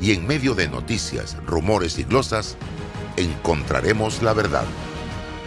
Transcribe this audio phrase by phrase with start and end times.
[0.00, 2.56] y en medio de noticias, rumores y glosas,
[3.16, 4.64] encontraremos la verdad.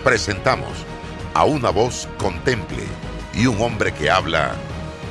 [0.04, 0.72] Presentamos
[1.34, 2.84] a una voz contemple
[3.34, 4.56] y un hombre que habla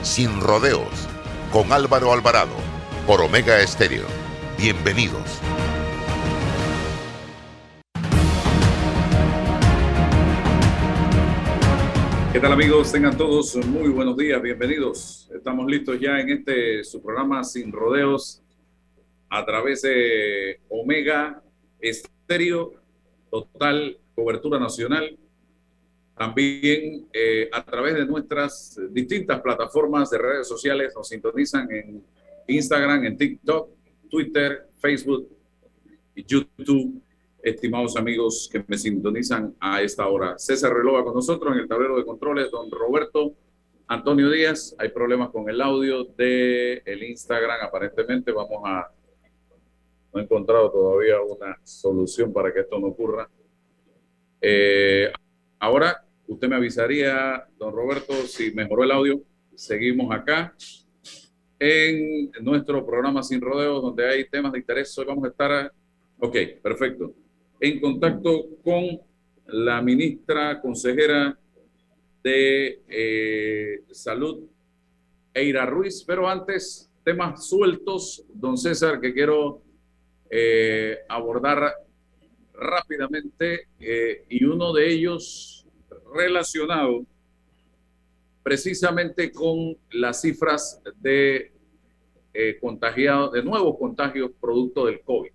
[0.02, 1.08] sin rodeos
[1.52, 2.56] con Álvaro Alvarado
[3.06, 4.06] por Omega Estéreo.
[4.58, 5.40] Bienvenidos.
[12.32, 12.92] ¿Qué tal amigos?
[12.92, 15.28] Tengan todos muy buenos días, bienvenidos.
[15.34, 18.42] Estamos listos ya en este su programa Sin Rodeos
[19.28, 21.42] a través de Omega
[21.80, 22.72] Estéreo,
[23.30, 25.16] total cobertura nacional.
[26.16, 32.02] También eh, a través de nuestras distintas plataformas de redes sociales nos sintonizan en
[32.48, 33.70] Instagram, en TikTok,
[34.10, 35.28] Twitter, Facebook
[36.14, 37.00] y YouTube.
[37.40, 40.36] Estimados amigos que me sintonizan a esta hora.
[40.38, 43.34] César Relova con nosotros en el tablero de controles, don Roberto
[43.86, 44.74] Antonio Díaz.
[44.78, 48.32] Hay problemas con el audio de el Instagram, aparentemente.
[48.32, 48.90] Vamos a
[50.20, 53.28] he encontrado todavía una solución para que esto no ocurra.
[54.40, 55.10] Eh,
[55.58, 59.22] ahora, usted me avisaría, don Roberto, si mejoró el audio.
[59.54, 60.54] Seguimos acá
[61.58, 64.96] en nuestro programa Sin Rodeos, donde hay temas de interés.
[64.98, 65.72] Hoy vamos a estar,
[66.20, 67.12] ok, perfecto,
[67.60, 69.00] en contacto con
[69.46, 71.36] la ministra consejera
[72.22, 74.44] de eh, Salud,
[75.34, 76.04] Eira Ruiz.
[76.06, 79.62] Pero antes, temas sueltos, don César, que quiero
[80.30, 81.74] eh, abordar
[82.52, 85.66] rápidamente eh, y uno de ellos
[86.14, 87.06] relacionado
[88.42, 91.52] precisamente con las cifras de
[92.34, 95.30] eh, contagiados, de nuevos contagios producto del COVID.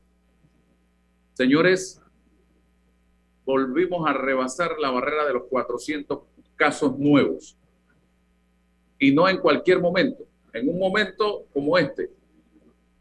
[1.34, 2.02] Señores,
[3.46, 6.20] volvimos a rebasar la barrera de los 400
[6.56, 7.58] casos nuevos.
[9.00, 10.24] Y no en cualquier momento,
[10.54, 12.10] en un momento como este.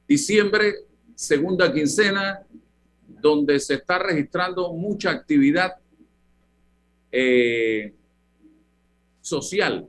[0.09, 0.75] Diciembre
[1.23, 2.45] segunda quincena,
[3.07, 5.77] donde se está registrando mucha actividad
[7.13, 7.95] eh,
[9.21, 9.87] social,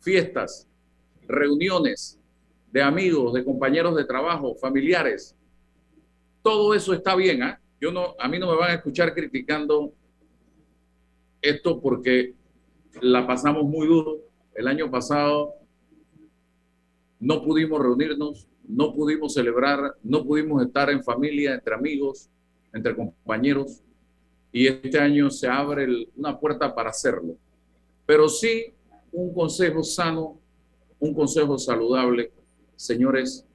[0.00, 0.68] fiestas,
[1.26, 2.20] reuniones
[2.70, 5.34] de amigos, de compañeros de trabajo, familiares.
[6.42, 7.42] Todo eso está bien.
[7.42, 7.58] ¿ah?
[7.80, 9.94] Yo no, a mí no me van a escuchar criticando
[11.40, 12.34] esto porque
[13.00, 14.18] la pasamos muy duro.
[14.54, 15.54] El año pasado
[17.20, 22.30] no pudimos reunirnos, no pudimos celebrar, no pudimos estar en familia, entre amigos,
[22.72, 23.82] entre compañeros,
[24.52, 25.86] y este año se abre
[26.16, 27.36] una puerta para hacerlo.
[28.06, 28.72] Pero sí
[29.12, 30.38] un consejo sano,
[30.98, 32.32] un consejo saludable.
[32.76, 33.46] Señores,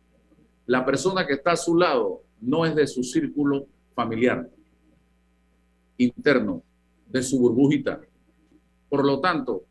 [0.66, 4.50] la persona que está a su lado no es de su círculo familiar
[5.98, 6.64] interno,
[7.08, 8.02] de su burbujita.
[8.90, 9.64] Por lo tanto,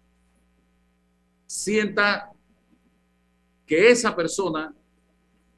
[1.47, 2.31] sienta
[3.67, 4.75] que esa persona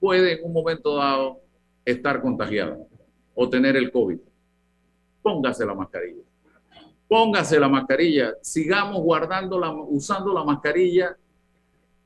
[0.00, 1.40] puede en un momento dado
[1.84, 2.76] estar contagiada
[3.34, 4.18] o tener el COVID.
[5.22, 6.22] Póngase la mascarilla.
[7.06, 8.34] Póngase la mascarilla.
[8.40, 11.16] Sigamos guardando la, usando la mascarilla,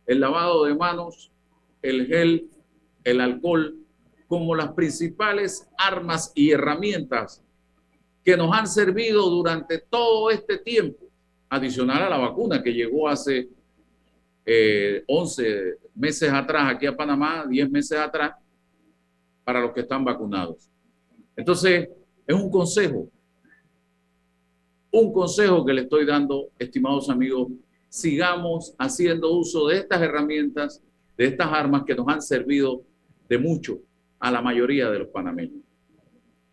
[0.06, 1.30] el lavado de manos,
[1.80, 2.50] el gel,
[3.04, 3.76] el alcohol,
[4.26, 7.42] como las principales armas y herramientas
[8.24, 11.04] que nos han servido durante todo este tiempo,
[11.50, 13.48] adicional a la vacuna que llegó hace
[14.46, 18.32] 11 eh, meses atrás aquí a Panamá, 10 meses atrás,
[19.42, 20.70] para los que están vacunados.
[21.36, 21.88] Entonces,
[22.26, 23.08] es un consejo,
[24.90, 27.48] un consejo que le estoy dando, estimados amigos,
[27.88, 30.82] sigamos haciendo uso de estas herramientas,
[31.16, 32.82] de estas armas que nos han servido
[33.28, 33.78] de mucho
[34.18, 35.62] a la mayoría de los panameños.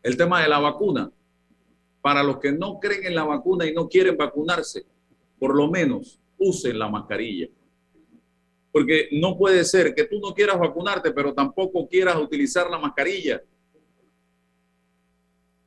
[0.02, 1.12] El tema de la vacuna,
[2.02, 4.86] para los que no creen en la vacuna y no quieren vacunarse,
[5.38, 7.48] por lo menos usen la mascarilla
[8.72, 13.42] porque no puede ser que tú no quieras vacunarte, pero tampoco quieras utilizar la mascarilla.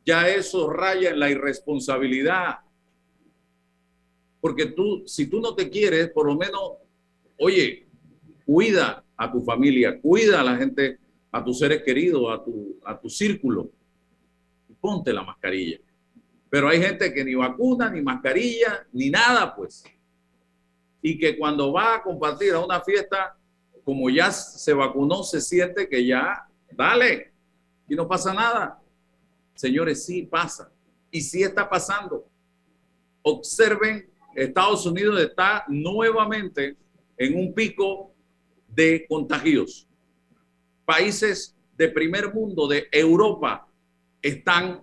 [0.06, 2.58] Ya eso raya en la irresponsabilidad.
[4.40, 6.72] Porque tú, si tú no te quieres, por lo menos,
[7.38, 7.86] oye,
[8.44, 10.98] cuida a tu familia, cuida a la gente,
[11.30, 13.70] a tus seres queridos, a tu, a tu círculo.
[14.68, 15.78] Y ponte la mascarilla.
[16.48, 19.84] Pero hay gente que ni vacuna, ni mascarilla, ni nada, pues
[21.06, 23.36] y que cuando va a compartir a una fiesta,
[23.84, 27.30] como ya se vacunó, se siente que ya, dale,
[27.86, 28.82] y no pasa nada.
[29.54, 30.72] Señores, sí pasa.
[31.10, 32.26] Y sí está pasando.
[33.20, 36.74] Observen, Estados Unidos está nuevamente
[37.18, 38.14] en un pico
[38.66, 39.86] de contagios.
[40.86, 43.68] Países de primer mundo, de Europa,
[44.22, 44.82] están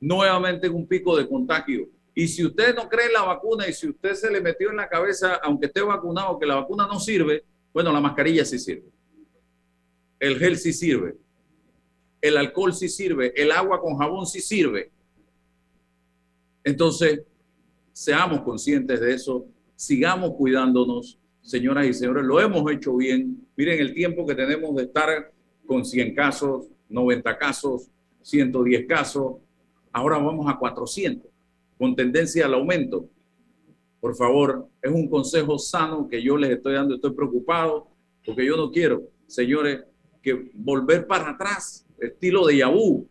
[0.00, 1.88] nuevamente en un pico de contagio.
[2.20, 4.76] Y si usted no cree en la vacuna y si usted se le metió en
[4.76, 8.90] la cabeza, aunque esté vacunado, que la vacuna no sirve, bueno, la mascarilla sí sirve.
[10.18, 11.16] El gel sí sirve.
[12.20, 13.32] El alcohol sí sirve.
[13.34, 14.92] El agua con jabón sí sirve.
[16.62, 17.22] Entonces,
[17.90, 19.46] seamos conscientes de eso.
[19.74, 22.24] Sigamos cuidándonos, señoras y señores.
[22.24, 23.48] Lo hemos hecho bien.
[23.56, 25.32] Miren el tiempo que tenemos de estar
[25.64, 27.88] con 100 casos, 90 casos,
[28.20, 29.36] 110 casos.
[29.90, 31.29] Ahora vamos a 400
[31.80, 33.08] con tendencia al aumento.
[34.00, 36.94] Por favor, es un consejo sano que yo les estoy dando.
[36.94, 37.88] Estoy preocupado
[38.22, 39.84] porque yo no quiero, señores,
[40.20, 43.08] que volver para atrás, estilo de Yahoo,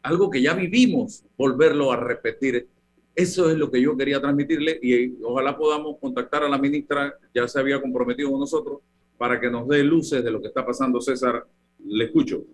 [0.00, 2.66] algo que ya vivimos, volverlo a repetir.
[3.14, 7.46] Eso es lo que yo quería transmitirle y ojalá podamos contactar a la ministra, ya
[7.46, 8.78] se había comprometido con nosotros,
[9.18, 11.02] para que nos dé luces de lo que está pasando.
[11.02, 11.46] César,
[11.84, 12.46] le escucho.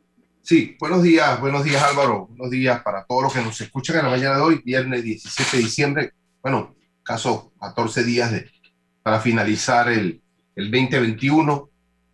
[0.48, 4.04] Sí, buenos días, buenos días Álvaro, buenos días para todos los que nos escuchan en
[4.04, 8.48] la mañana de hoy, viernes 17 de diciembre, bueno, caso 14 días de,
[9.02, 10.22] para finalizar el,
[10.54, 11.69] el 2021.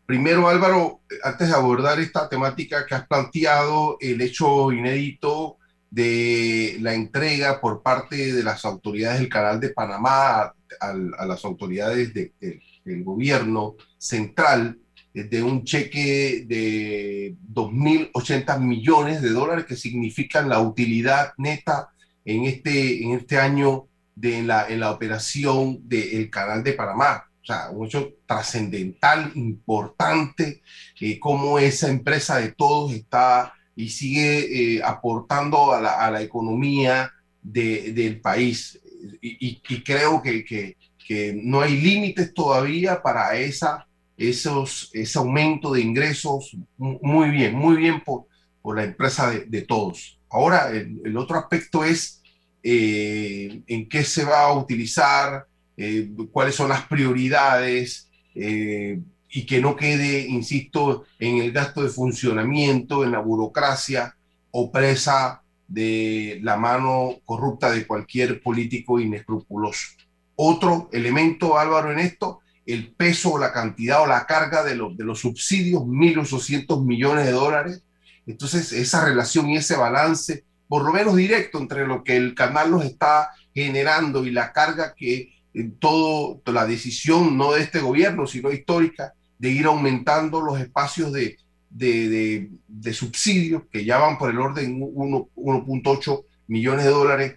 [0.07, 5.59] Primero Álvaro, antes de abordar esta temática que has planteado, el hecho inédito
[5.91, 10.95] de la entrega por parte de las autoridades del Canal de Panamá a,
[11.27, 14.79] las autoridades de, de, del gobierno central
[15.15, 21.91] de un cheque de 2.080 millones de dólares que significan la utilidad neta
[22.25, 27.25] en este, en este año de la, en la operación del canal de Panamá.
[27.43, 30.63] O sea, un hecho trascendental, importante,
[31.01, 36.23] eh, cómo esa empresa de todos está y sigue eh, aportando a la, a la
[36.23, 37.13] economía
[37.43, 38.79] de, del país.
[39.21, 43.89] Y, creo que, que no hay límites todavía para esa
[44.29, 48.27] esos, ese aumento de ingresos, muy bien, muy bien por,
[48.61, 50.19] por la empresa de, todos.
[50.31, 52.23] Ahora, el, el, otro aspecto es
[52.63, 55.47] eh, en qué se va a utilizar,
[55.77, 61.89] eh, cuáles son las prioridades eh, y que no quede, insisto, en el gasto de
[61.89, 64.15] funcionamiento, en la burocracia
[64.53, 69.89] o presa de la mano corrupta de cualquier político inescrupuloso.
[70.37, 74.97] Otro elemento, Álvaro, en esto el peso o la cantidad o la carga de, los
[74.97, 77.83] de los subsidios, 1.800 millones de dólares.
[78.27, 82.71] Entonces, esa relación y ese balance, por lo menos directo, entre lo que el canal
[82.71, 88.27] nos está generando y la carga que en todo, la decisión, no de este gobierno,
[88.27, 91.37] sino histórica, de ir aumentando los espacios de,
[91.69, 97.35] de, de, de subsidios que ya van por el orden 1.8 millones de dólares,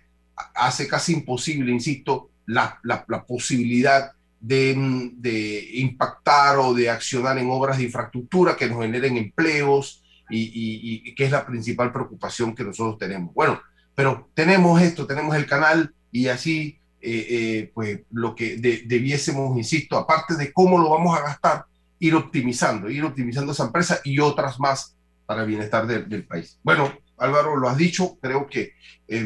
[0.53, 4.11] hace casi imposible, insisto, la, la, la posibilidad
[4.45, 11.25] de, impactar o de accionar en obras de infraestructura que nos generen empleos y, que
[11.25, 13.33] es la principal preocupación que nosotros tenemos.
[13.33, 13.59] Bueno,
[13.95, 19.57] pero tenemos esto, tenemos el canal y así, eh, eh, pues lo que de, debiésemos,
[19.57, 21.65] insisto, aparte de cómo lo vamos a gastar,
[21.99, 24.95] ir optimizando, ir optimizando esa empresa y otras más
[25.25, 26.59] para el bienestar de, del país.
[26.63, 28.73] Bueno, Álvaro, lo has dicho, creo que
[29.07, 29.23] es,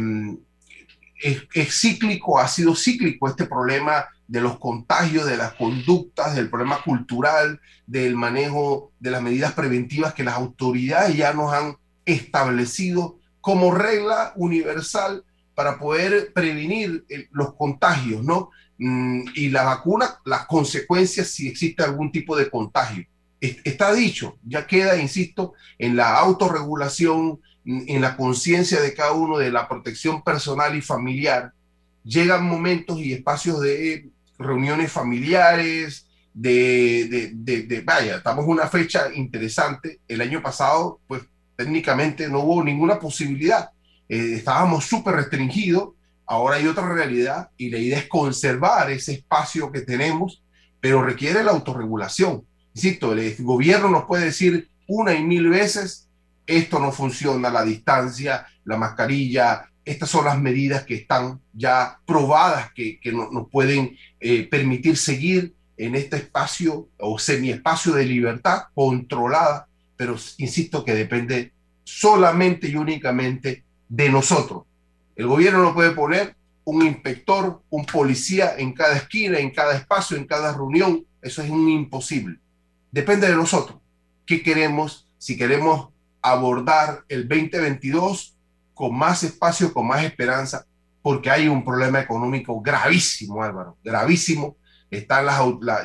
[1.53, 6.83] es cíclico, ha sido cíclico este problema de los contagios, de las conductas, del problema
[6.83, 13.73] cultural, del manejo de las medidas preventivas que las autoridades ya nos han establecido como
[13.73, 15.23] regla universal
[15.55, 18.51] para poder prevenir los contagios, ¿no?
[18.77, 23.05] Mm, y la vacuna, las consecuencias si existe algún tipo de contagio.
[23.41, 29.51] Está dicho, ya queda, insisto, en la autorregulación, en la conciencia de cada uno de
[29.51, 31.51] la protección personal y familiar.
[32.03, 34.09] Llegan momentos y espacios de
[34.39, 39.99] reuniones familiares, de, de, de, vaya, estamos en una fecha interesante.
[40.07, 41.23] El año pasado, pues
[41.55, 43.69] técnicamente no hubo ninguna posibilidad.
[44.07, 45.89] Eh, estábamos súper restringidos.
[46.25, 50.41] Ahora hay otra realidad y la idea es conservar ese espacio que tenemos,
[50.79, 52.45] pero requiere la autorregulación.
[52.73, 56.07] Insisto, el gobierno nos puede decir una y mil veces,
[56.45, 62.71] esto no funciona, la distancia, la mascarilla, estas son las medidas que están ya probadas
[62.73, 69.67] que, nos no pueden eh, permitir seguir en este espacio o semiespacio de libertad controlada,
[69.95, 71.53] pero insisto que depende
[71.83, 74.63] solamente y únicamente de nosotros.
[75.15, 80.17] El gobierno no puede poner un inspector, un policía en cada esquina, en cada espacio,
[80.17, 81.03] en cada reunión.
[81.19, 82.37] Eso es un imposible.
[82.91, 83.79] Depende de nosotros.
[84.25, 85.07] ¿Qué queremos?
[85.17, 85.89] Si queremos
[86.21, 88.35] abordar el 2022
[88.79, 90.65] con más espacio, con más esperanza,
[91.01, 94.55] porque hay un problema económico gravísimo, Álvaro, gravísimo.
[94.89, 95.37] Están las,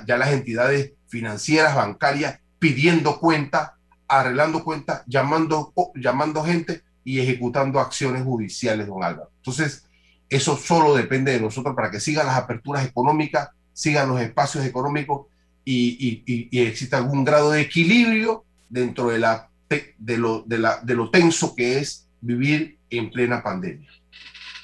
[0.07, 3.75] ya las entidades financieras, bancarias, pidiendo cuenta,
[4.07, 9.33] arreglando cuentas, llamando, llamando gente y ejecutando acciones judiciales, don Álvaro.
[9.39, 9.89] Entonces,
[10.29, 15.27] eso solo depende de nosotros para que sigan las aperturas económicas, sigan los espacios económicos
[15.65, 20.95] y, y, exista algún grado de equilibrio dentro de, la, de, lo, de, la, de
[20.95, 23.91] lo tenso que es vivir en plena pandemia.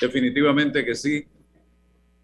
[0.00, 1.26] Definitivamente que sí.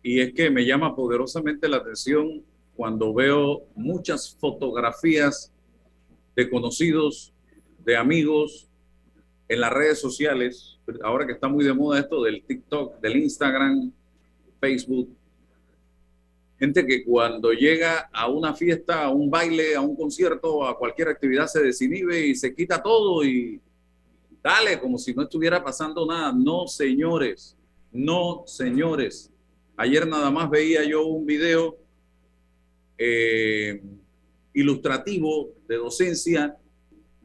[0.02, 2.42] Y es que me llama poderosamente la atención
[2.74, 5.52] cuando veo muchas fotografías
[6.34, 7.34] de conocidos,
[7.84, 8.68] de amigos
[9.48, 13.92] en las redes sociales, ahora que está muy de moda esto del TikTok, del Instagram,
[14.60, 15.14] Facebook,
[16.58, 21.08] gente que cuando llega a una fiesta, a un baile, a un concierto, a cualquier
[21.08, 23.60] actividad se desinhibe y se quita todo y
[24.46, 26.32] dale como si no estuviera pasando nada.
[26.32, 27.56] No, señores,
[27.90, 29.32] no, señores.
[29.76, 31.76] Ayer nada más veía yo un video
[32.96, 33.82] eh,
[34.54, 36.56] ilustrativo de docencia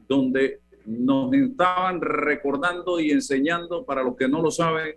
[0.08, 4.96] donde nos estaban recordando y enseñando, para los que no lo saben,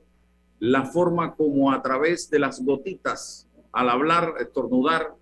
[0.59, 5.13] la forma como a través de las gotitas, al hablar, estornudar,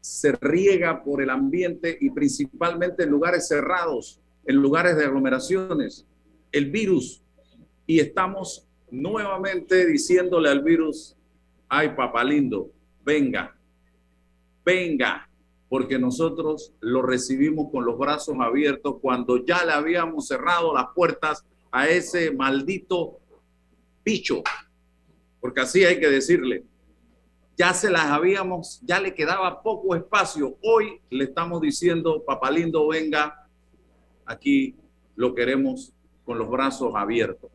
[0.00, 6.06] se riega por el ambiente y principalmente en lugares cerrados, en lugares de aglomeraciones,
[6.52, 7.22] el virus.
[7.86, 11.16] Y estamos nuevamente diciéndole al virus,
[11.68, 12.70] ay papá lindo,
[13.04, 13.56] venga,
[14.64, 15.28] venga,
[15.68, 21.44] porque nosotros lo recibimos con los brazos abiertos cuando ya le habíamos cerrado las puertas
[21.70, 23.20] a ese maldito
[24.04, 24.42] bicho,
[25.40, 26.64] porque así hay que decirle,
[27.56, 30.56] ya se las habíamos, ya le quedaba poco espacio.
[30.62, 33.39] Hoy le estamos diciendo, papá lindo, venga,
[34.30, 34.76] aquí
[35.16, 35.92] lo queremos
[36.24, 37.50] con los brazos abiertos.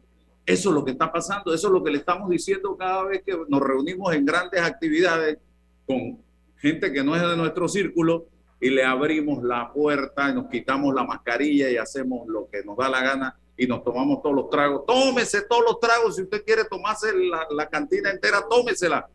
[0.46, 3.24] Eso es lo que está pasando, eso es lo que le estamos diciendo cada vez
[3.25, 5.39] que nos reunimos en grandes actividades
[5.88, 6.20] con
[6.58, 8.27] gente que no es de nuestro círculo
[8.60, 12.77] y le abrimos la puerta y nos quitamos la mascarilla y hacemos lo que nos
[12.77, 14.86] da la gana y nos tomamos todos los tragos.
[14.86, 19.08] Tómese todos los tragos, si usted quiere tomarse la, la cantina entera, tómesela.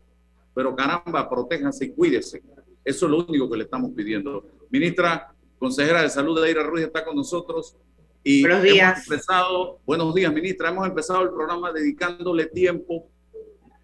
[0.53, 2.41] Pero caramba, protéjanse y cuídese.
[2.83, 4.45] Eso es lo único que le estamos pidiendo.
[4.69, 7.77] Ministra, consejera de salud, Aira Ruiz, está con nosotros.
[8.23, 8.97] Y buenos días.
[8.97, 10.69] Hemos empezado, buenos días, ministra.
[10.69, 13.07] Hemos empezado el programa dedicándole tiempo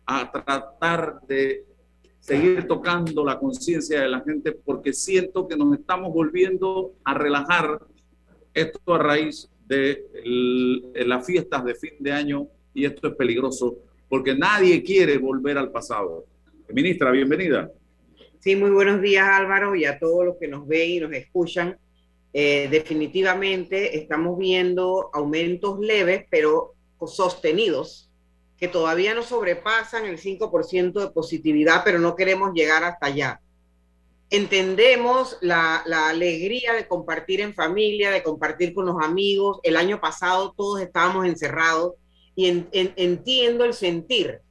[0.03, 1.65] a tratar de
[2.19, 7.79] seguir tocando la conciencia de la gente porque siento que nos estamos volviendo a relajar
[8.55, 10.03] esto a raíz de
[11.05, 13.77] las fiestas de fin de año y esto es peligroso
[14.09, 16.25] porque nadie quiere volver al pasado.
[16.73, 17.71] Ministra, bienvenida.
[18.39, 21.77] Sí, muy buenos días Álvaro y a todos los que nos ven y nos escuchan.
[22.33, 26.75] Eh, definitivamente estamos viendo aumentos leves pero
[27.05, 28.11] sostenidos
[28.57, 33.41] que todavía no sobrepasan el 5% de positividad, pero no queremos llegar hasta allá.
[34.29, 35.77] Entendemos la,
[36.09, 39.59] alegría de compartir en familia, de compartir con los amigos.
[39.63, 41.93] El año pasado todos estábamos encerrados
[42.35, 44.41] y entiendo el sentir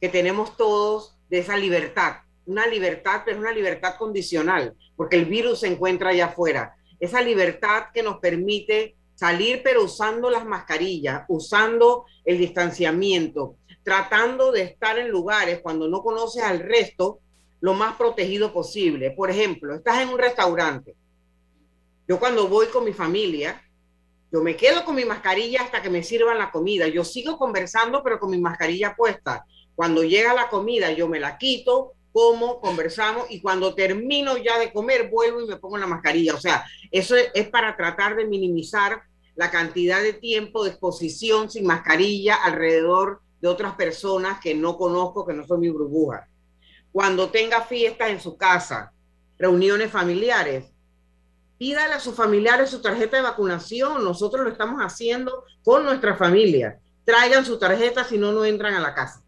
[0.00, 2.21] que tenemos todos de esa libertad.
[2.46, 6.74] Una libertad, pero una libertad condicional, porque el virus se encuentra allá afuera.
[6.98, 14.62] Esa libertad que nos permite salir pero usando las mascarillas, usando el distanciamiento, tratando de
[14.62, 17.20] estar en lugares cuando no conoces al resto
[17.60, 19.12] lo más protegido posible.
[19.12, 20.96] Por ejemplo, estás en un restaurante.
[22.08, 23.62] Yo cuando voy con mi familia,
[24.32, 26.88] yo me quedo con mi mascarilla hasta que me sirvan la comida.
[26.88, 29.44] Yo sigo conversando, pero con mi mascarilla puesta.
[29.74, 34.72] Cuando llega la comida, yo me la quito, como, conversamos y cuando termino ya de
[34.72, 36.34] comer, vuelvo y me pongo la mascarilla.
[36.34, 39.02] O sea, eso es para tratar de minimizar
[39.34, 45.26] la cantidad de tiempo de exposición sin mascarilla alrededor de otras personas que no conozco,
[45.26, 46.28] que no son mi burbuja.
[46.92, 48.92] Cuando tenga fiestas en su casa,
[49.38, 50.66] reuniones familiares,
[51.58, 54.04] pídale a sus familiares su tarjeta de vacunación.
[54.04, 56.78] Nosotros lo estamos haciendo con nuestra familia.
[57.04, 59.21] Traigan su tarjeta si no, no entran a la casa.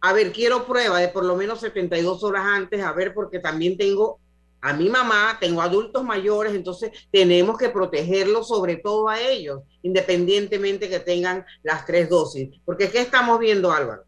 [0.00, 3.76] A ver, quiero prueba de por lo menos 72 horas antes, a ver, porque también
[3.76, 4.20] tengo
[4.60, 10.88] a mi mamá, tengo adultos mayores, entonces tenemos que protegerlos sobre todo a ellos, independientemente
[10.88, 12.50] que tengan las tres dosis.
[12.64, 14.04] Porque ¿qué estamos viendo, Álvaro?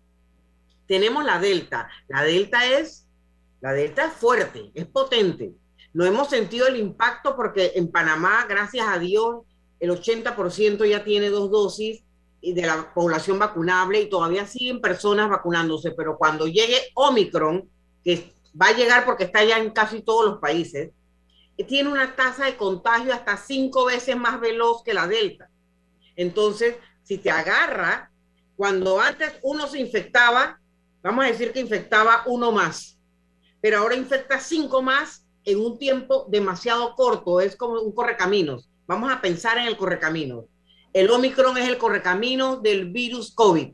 [0.87, 1.89] Tenemos la delta.
[2.09, 3.07] La delta es,
[3.61, 5.53] la delta es fuerte, es potente.
[5.93, 9.45] No hemos sentido el impacto porque en Panamá, gracias a Dios,
[9.81, 12.03] el 80% ya tiene dos dosis
[12.41, 17.69] de la población vacunable y todavía siguen personas vacunándose, pero cuando llegue Omicron,
[18.05, 20.91] que va a llegar porque está ya en casi todos los países,
[21.67, 25.51] tiene una tasa de contagio hasta cinco veces más veloz que la Delta.
[26.15, 28.11] Entonces, si te agarra,
[28.57, 30.61] cuando antes uno se infectaba,
[31.03, 32.99] vamos a decir que infectaba uno más,
[33.61, 38.69] pero ahora infecta cinco más en un tiempo demasiado corto, es como un correcaminos.
[38.87, 40.45] Vamos a pensar en el correcaminos.
[40.93, 43.73] El Omicron es el correcaminos del virus COVID,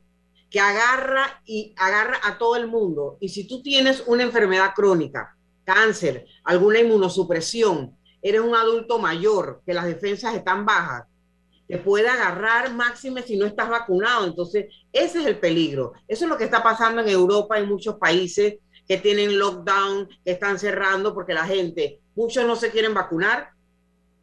[0.51, 3.17] que agarra y agarra a todo el mundo.
[3.21, 9.75] Y si tú tienes una enfermedad crónica, cáncer, alguna inmunosupresión, eres un adulto mayor, que
[9.75, 11.05] las defensas están bajas,
[11.67, 14.27] te puede agarrar máxime si no estás vacunado.
[14.27, 15.93] Entonces, ese es el peligro.
[16.07, 18.57] Eso es lo que está pasando en Europa y muchos países
[18.87, 23.54] que tienen lockdown, que están cerrando porque la gente, muchos no se quieren vacunar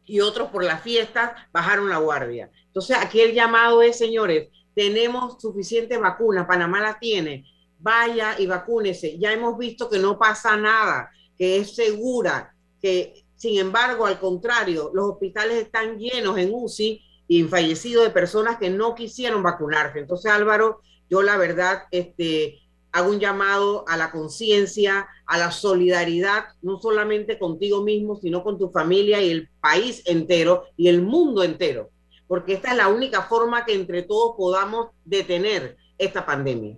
[0.04, 2.50] y otros por las fiestas bajaron la guardia.
[2.66, 7.44] Entonces, aquí el llamado es, señores, tenemos suficientes vacunas, Panamá la tiene,
[7.78, 9.18] vaya y vacúnese.
[9.18, 14.92] Ya hemos visto que no pasa nada, que es segura, que sin embargo, al contrario,
[14.94, 19.98] los hospitales están llenos en UCI y fallecidos de personas que no quisieron vacunarse.
[19.98, 20.80] Entonces, Álvaro,
[21.10, 22.61] yo la verdad, este,
[22.92, 28.58] hago un llamado a la conciencia, a la solidaridad, no solamente contigo mismo, sino con
[28.58, 31.90] tu familia y el país entero y el mundo entero,
[32.26, 36.76] porque esta es la única forma que entre todos podamos detener esta pandemia.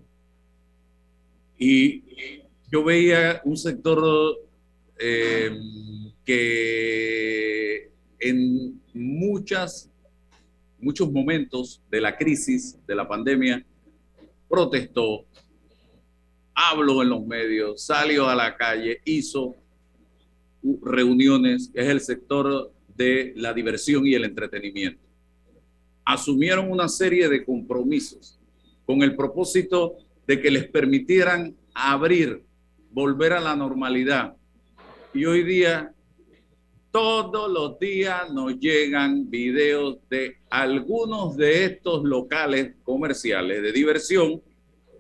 [1.59, 2.03] Y
[2.71, 4.39] yo veía un sector
[4.99, 5.51] eh,
[6.25, 7.91] que
[8.21, 9.91] en muchas
[10.85, 13.65] muchos momentos de la crisis, de la pandemia,
[14.49, 15.25] protestó,
[16.71, 19.57] habló en los medios, salió a la calle, hizo
[20.83, 25.03] reuniones, es el sector de la diversión y el entretenimiento.
[26.05, 28.39] Asumieron una serie de compromisos
[28.87, 32.45] con el propósito de que les permitieran abrir,
[32.91, 34.37] volver a la normalidad.
[35.13, 35.93] Y hoy día
[36.91, 44.41] todos los días nos llegan videos de algunos de estos locales comerciales de diversión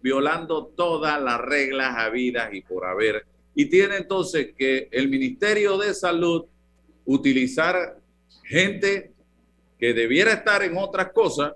[0.05, 3.25] violando todas las reglas habidas y por haber.
[3.55, 6.45] Y tiene entonces que el Ministerio de Salud
[7.07, 7.97] utilizar
[8.43, 9.15] gente
[9.79, 11.55] que debiera estar en otras cosas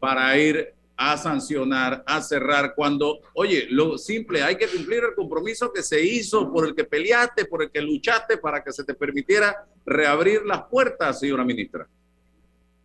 [0.00, 5.72] para ir a sancionar, a cerrar, cuando, oye, lo simple, hay que cumplir el compromiso
[5.72, 8.94] que se hizo, por el que peleaste, por el que luchaste para que se te
[8.94, 11.86] permitiera reabrir las puertas, señora ministra.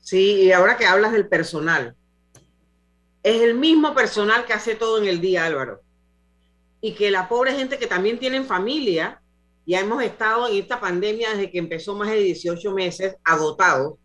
[0.01, 1.95] Sí, y ahora que hablas del personal,
[3.23, 5.81] es el mismo personal que hace todo en el día, Álvaro.
[6.81, 9.21] Y que la pobre gente que también tienen familia,
[9.65, 13.95] ya hemos estado en esta pandemia desde que empezó más de 18 meses, agotados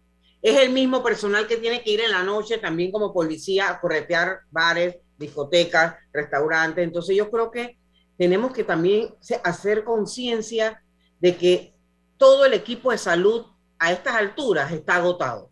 [0.44, 3.80] es el mismo personal que tiene que ir en la noche también como policía a
[3.80, 6.84] corretear bares, discotecas, restaurantes.
[6.84, 7.78] Entonces yo creo que
[8.18, 10.82] tenemos que también hacer conciencia
[11.18, 11.74] de que
[12.18, 13.46] todo el equipo de salud
[13.78, 15.48] a estas alturas está agotado.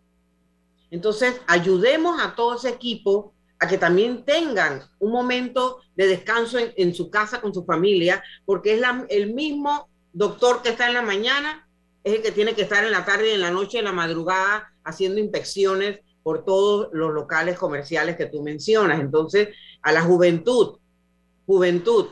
[0.91, 6.93] Entonces, ayudemos a todo ese equipo a que también tengan un momento de descanso en,
[6.93, 11.65] su casa con su familia, porque es el mismo doctor que está en la mañana,
[12.03, 14.73] es el que tiene que estar en la tarde, en la noche, en la madrugada,
[14.83, 18.99] haciendo inspecciones por todos los locales comerciales que tú mencionas.
[18.99, 20.79] Entonces, a la juventud,
[21.45, 22.07] juventud,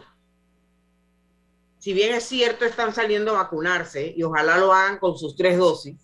[1.79, 5.57] si bien es cierto, están saliendo a vacunarse y ojalá lo hagan con sus tres
[5.57, 5.97] dosis,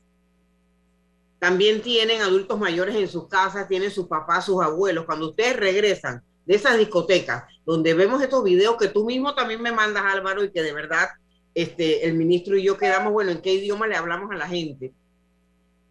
[1.39, 5.05] también tienen adultos mayores en sus casas, tienen sus papás, sus abuelos.
[5.05, 9.71] Cuando ustedes regresan de esas discotecas, donde vemos estos videos que tú mismo también me
[9.71, 11.09] mandas, Álvaro, y que de verdad
[11.53, 14.93] este, el ministro y yo quedamos, bueno, ¿en qué idioma le hablamos a la gente?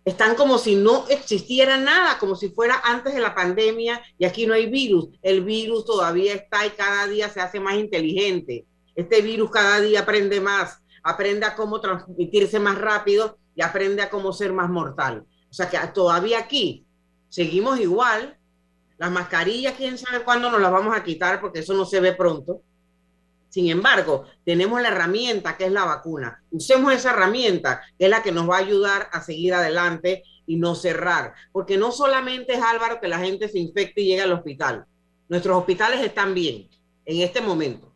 [0.06, 4.46] están como si no existiera nada, como si fuera antes de la pandemia y aquí
[4.46, 5.09] no hay virus.
[5.20, 8.64] El virus todavía está y cada día se hace más inteligente.
[8.94, 14.09] Este virus cada día aprende más, aprende a cómo transmitirse más rápido y aprende a
[14.09, 15.24] cómo ser más mortal.
[15.57, 16.85] Sea que todavía aquí
[17.31, 18.37] seguimos igual.
[18.99, 22.12] Las mascarillas, quién sabe cuándo nos las vamos a quitar porque eso no se ve
[22.12, 22.61] pronto.
[23.49, 26.42] Sin embargo, tenemos la herramienta que es la vacuna.
[26.51, 30.57] Usemos esa herramienta que es la que nos va a ayudar a seguir adelante y
[30.57, 31.33] no cerrar.
[31.53, 34.85] Porque no solamente es Álvaro que la gente se infecte y llegue al hospital.
[35.27, 36.69] Nuestros hospitales están bien
[37.07, 37.95] en este momento.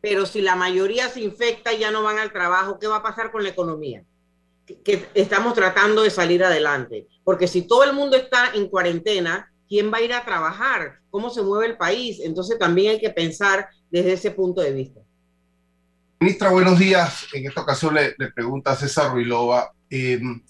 [0.00, 3.02] Pero si la mayoría se infecta y ya no van al trabajo, ¿qué va a
[3.02, 4.02] pasar con la economía?
[4.84, 7.06] Que, estamos tratando de salir adelante.
[7.24, 11.00] Porque si todo el mundo está en cuarentena, ¿quién va a ir a trabajar?
[11.10, 12.20] ¿Cómo se mueve el país?
[12.22, 15.00] Entonces también hay que pensar desde ese punto de vista.
[16.20, 17.26] Ministra, buenos días.
[17.32, 19.72] En esta ocasión le, pregunta a César Ruilova.
[19.88, 20.42] Em,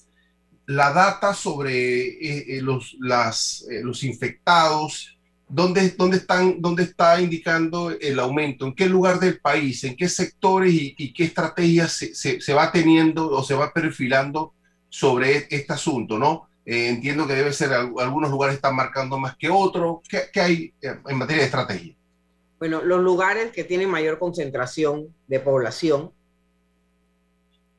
[0.66, 5.18] la data sobre eh, eh, los, eh, los infectados,
[5.50, 8.66] ¿dónde, dónde, están, ¿dónde está indicando el aumento?
[8.66, 9.84] ¿En qué lugar del país?
[9.84, 14.54] ¿En qué sectores y, qué estrategias se, se, va teniendo o se va perfilando
[14.88, 16.18] sobre este asunto?
[16.18, 16.48] ¿no?
[16.64, 19.98] Eh, entiendo que debe ser, algunos lugares están marcando más que otros.
[20.08, 21.94] ¿Qué, ¿Qué, hay en materia de estrategia?
[22.58, 26.12] Bueno, los lugares que tienen mayor concentración de población,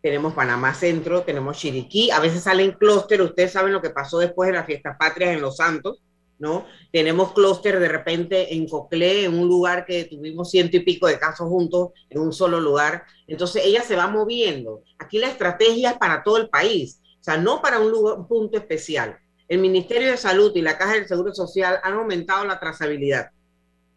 [0.02, 4.48] tenemos Panamá Centro, tenemos Chiriquí, a veces salen clúster, ustedes saben lo que pasó después
[4.48, 6.02] de las fiestas patrias en Los Santos,
[6.42, 6.66] ¿no?
[6.92, 11.20] Tenemos clúster de repente en Coclé, en un lugar que tuvimos ciento y pico de
[11.20, 13.06] casos juntos en un solo lugar.
[13.28, 14.84] Entonces ella se va moviendo.
[15.00, 18.58] Aquí la estrategia es para todo el país, o sea, no para un, un punto
[18.58, 19.18] especial.
[19.48, 23.32] El Ministerio de Salud y la Caja del Seguro Social han aumentado la trazabilidad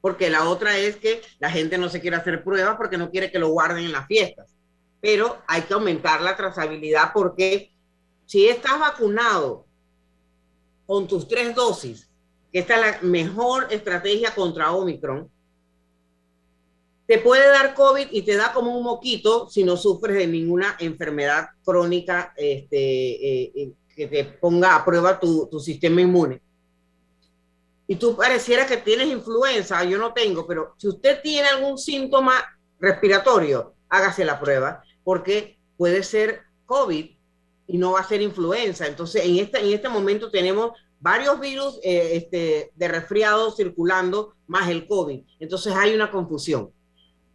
[0.04, 3.30] porque la otra es que la gente no se quiere hacer pruebas porque no quiere
[3.30, 4.54] que lo guarden en las fiestas.
[5.00, 7.72] Pero hay que aumentar la trazabilidad porque
[8.26, 9.64] si estás vacunado
[10.84, 12.10] con tus tres dosis,
[12.54, 15.28] que esta es la mejor estrategia contra Omicron,
[17.04, 20.76] te puede dar COVID y te da como un moquito si no sufres de ninguna
[20.78, 26.40] enfermedad crónica este, eh, eh, que te ponga a prueba tu, tu sistema inmune
[27.88, 32.34] y tú pareciera que tienes influenza, yo no tengo, pero si usted tiene algún síntoma
[32.78, 37.10] respiratorio, hágase la prueba, porque puede ser COVID
[37.66, 38.86] y no va a ser influenza.
[38.86, 40.72] Entonces, en este, en este momento tenemos
[41.04, 45.20] varios virus eh, este, de resfriado circulando, más el COVID.
[45.38, 46.70] Entonces, hay una confusión.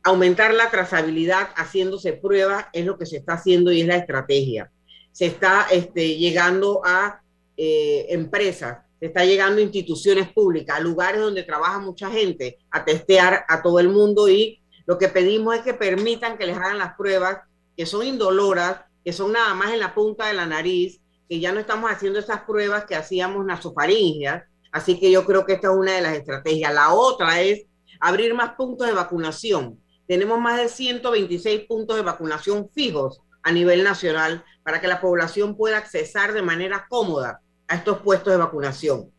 [0.01, 4.71] Aumentar la trazabilidad haciéndose pruebas es lo que se está haciendo y es la estrategia.
[5.11, 7.21] Se está este, llegando a
[7.57, 13.45] eh, empresas está llegando a instituciones públicas, a lugares donde trabaja mucha gente, a testear
[13.47, 16.95] a todo el mundo y lo que pedimos es que permitan que les hagan las
[16.95, 17.37] pruebas
[17.77, 21.53] que son indoloras, que son nada más en la punta de la nariz, que ya
[21.53, 24.43] no estamos haciendo esas pruebas que hacíamos nasofaringias.
[24.71, 26.73] Así que yo creo que esta es una de las estrategias.
[26.73, 27.67] La otra es
[27.99, 29.79] abrir más puntos de vacunación.
[30.07, 35.55] Tenemos más de 126 puntos de vacunación fijos a nivel nacional para que la población
[35.55, 39.11] pueda accesar de manera cómoda a estos puestos de vacunación.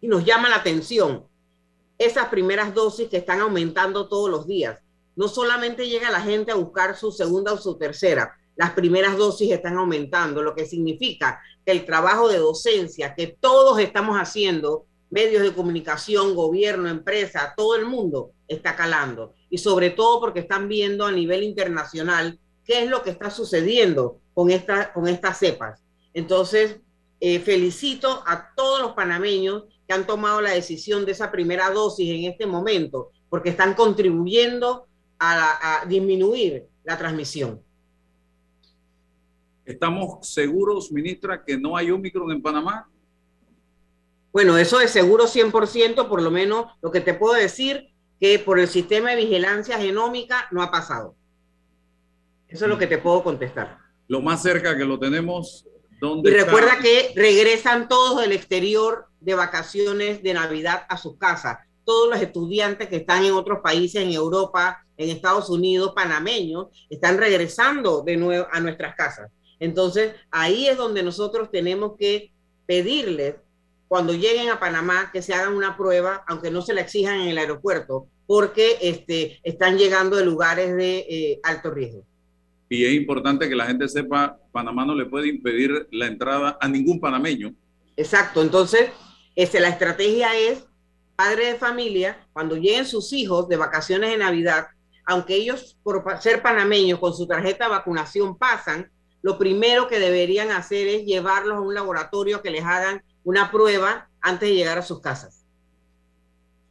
[0.00, 1.24] Y nos llama la atención
[1.98, 4.80] esas primeras dosis que están aumentando todos los días.
[5.14, 9.50] No solamente llega la gente a buscar su segunda o su tercera, las primeras dosis
[9.50, 15.42] están aumentando, lo que significa que el trabajo de docencia que todos estamos haciendo, medios
[15.42, 19.32] de comunicación, gobierno, empresa, todo el mundo está calando.
[19.50, 24.18] Y sobre todo porque están viendo a nivel internacional qué es lo que está sucediendo
[24.34, 25.82] con, esta, con estas cepas.
[26.12, 26.80] Entonces,
[27.20, 32.10] eh, felicito a todos los panameños que han tomado la decisión de esa primera dosis
[32.10, 34.86] en este momento, porque están contribuyendo
[35.18, 37.62] a, disminuir la transmisión.
[39.64, 42.88] ¿Estamos seguros, ministra, que no hay Omicron en Panamá?
[44.32, 48.58] Bueno, eso es seguro 100%, por lo menos lo que te puedo decir, que por
[48.58, 51.14] el sistema de vigilancia genómica no ha pasado.
[52.48, 53.78] Eso es lo que te puedo contestar.
[54.08, 55.66] Lo más cerca que lo tenemos
[56.22, 61.58] y recuerda que regresan todos del exterior de vacaciones de Navidad a sus casas.
[61.84, 67.18] Todos los estudiantes que están en otros países, en Europa, en Estados Unidos, panameños, están
[67.18, 69.30] regresando de nuevo a nuestras casas.
[69.60, 72.32] Entonces, ahí es donde nosotros tenemos que
[72.66, 73.36] pedirles,
[73.88, 77.28] cuando lleguen a Panamá, que se hagan una prueba, aunque no se la exijan en
[77.28, 82.04] el aeropuerto, porque este, están llegando de lugares de eh, alto riesgo.
[82.68, 86.68] Y es importante que la gente sepa, Panamá no le puede impedir la entrada a
[86.68, 87.54] ningún panameño.
[87.96, 88.90] Exacto, entonces
[89.36, 90.64] este, la estrategia es,
[91.16, 94.66] padre de familia, cuando lleguen sus hijos de vacaciones de Navidad,
[95.06, 98.90] aunque ellos por ser panameños con su tarjeta de vacunación pasan,
[99.24, 104.10] lo primero que deberían hacer es llevarlos a un laboratorio que les hagan una prueba
[104.20, 105.46] antes de llegar a sus casas.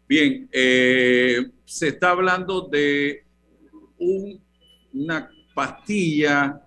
[0.08, 3.26] Bien, eh, se está hablando de
[3.98, 4.40] un,
[4.94, 6.62] una pastilla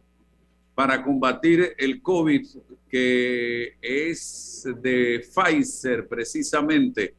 [0.75, 2.44] para combatir el COVID
[2.90, 7.14] que es de Pfizer precisamente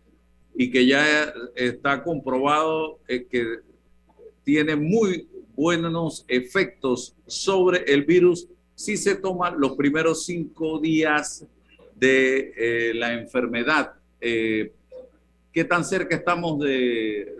[0.57, 3.59] y que ya está comprobado eh, que
[4.43, 5.25] tiene muy
[5.55, 11.43] buenos efectos sobre el virus si se toma los primeros cinco días
[11.95, 13.93] de eh, la enfermedad.
[14.21, 14.71] Eh,
[15.51, 17.37] ¿Qué tan cerca estamos de,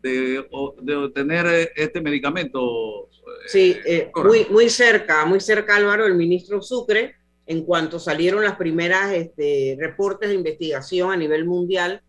[0.00, 0.46] de,
[0.82, 3.08] de obtener este medicamento,
[3.46, 7.14] Sí, eh, muy, muy cerca, muy cerca Álvaro, el ministro Sucre,
[7.46, 12.02] en cuanto salieron las primeras este, reportes de investigación a nivel mundial,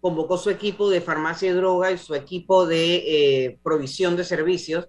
[0.00, 4.88] convocó su equipo de farmacia y droga y su equipo de eh, provisión de servicios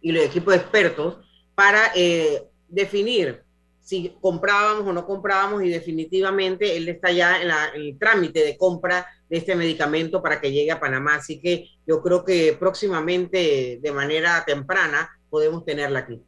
[0.00, 1.18] y el equipo de expertos
[1.54, 3.42] para eh, definir
[3.80, 8.56] si comprábamos o no comprábamos y definitivamente él está ya en, en, el trámite de
[8.58, 11.14] compra de este medicamento para que llegue a Panamá.
[11.14, 16.20] Así que yo creo que próximamente, de manera temprana, podemos tenerla aquí.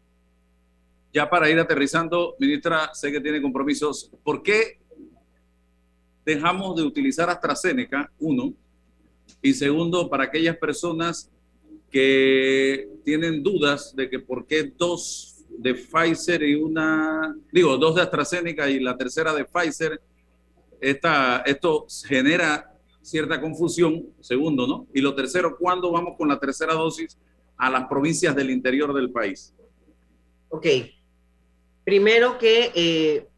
[1.12, 4.10] Ya para ir aterrizando, ministra, sé que tiene compromisos.
[4.22, 4.78] ¿Por qué
[6.24, 8.10] dejamos de utilizar AstraZeneca?
[8.18, 8.54] Uno.
[9.42, 11.30] Y segundo, para aquellas personas
[11.90, 15.29] que tienen dudas de que por qué dos
[15.60, 20.00] de Pfizer y una, digo, dos de AstraZeneca y la tercera de Pfizer,
[20.80, 24.86] esta, esto genera cierta confusión, segundo, ¿no?
[24.94, 27.18] Y lo tercero, ¿cuándo vamos con la tercera dosis
[27.58, 29.54] a las provincias del interior del país?
[30.48, 30.66] Ok.
[31.84, 33.28] Primero que eh,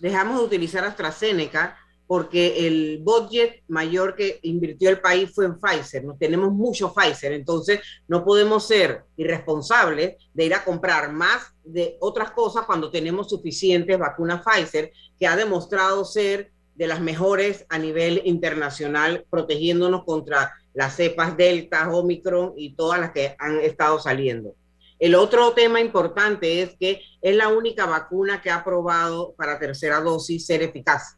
[0.00, 1.76] dejamos de utilizar AstraZeneca
[2.08, 6.04] porque el budget mayor que invirtió el país fue en Pfizer.
[6.04, 11.98] No tenemos mucho Pfizer, entonces no podemos ser irresponsables de ir a comprar más de
[12.00, 14.90] otras cosas cuando tenemos suficientes vacunas Pfizer,
[15.20, 21.90] que ha demostrado ser de las mejores a nivel internacional, protegiéndonos contra las cepas Delta,
[21.90, 24.54] Omicron y todas las que han estado saliendo.
[24.98, 30.00] El otro tema importante es que es la única vacuna que ha probado para tercera
[30.00, 31.17] dosis ser eficaz.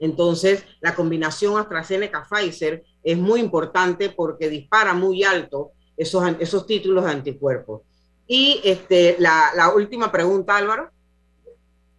[0.00, 7.10] Entonces, la combinación AstraZeneca-Pfizer es muy importante porque dispara muy alto esos, esos títulos de
[7.10, 7.82] anticuerpos.
[8.26, 10.90] Y este, la, la última pregunta, Álvaro.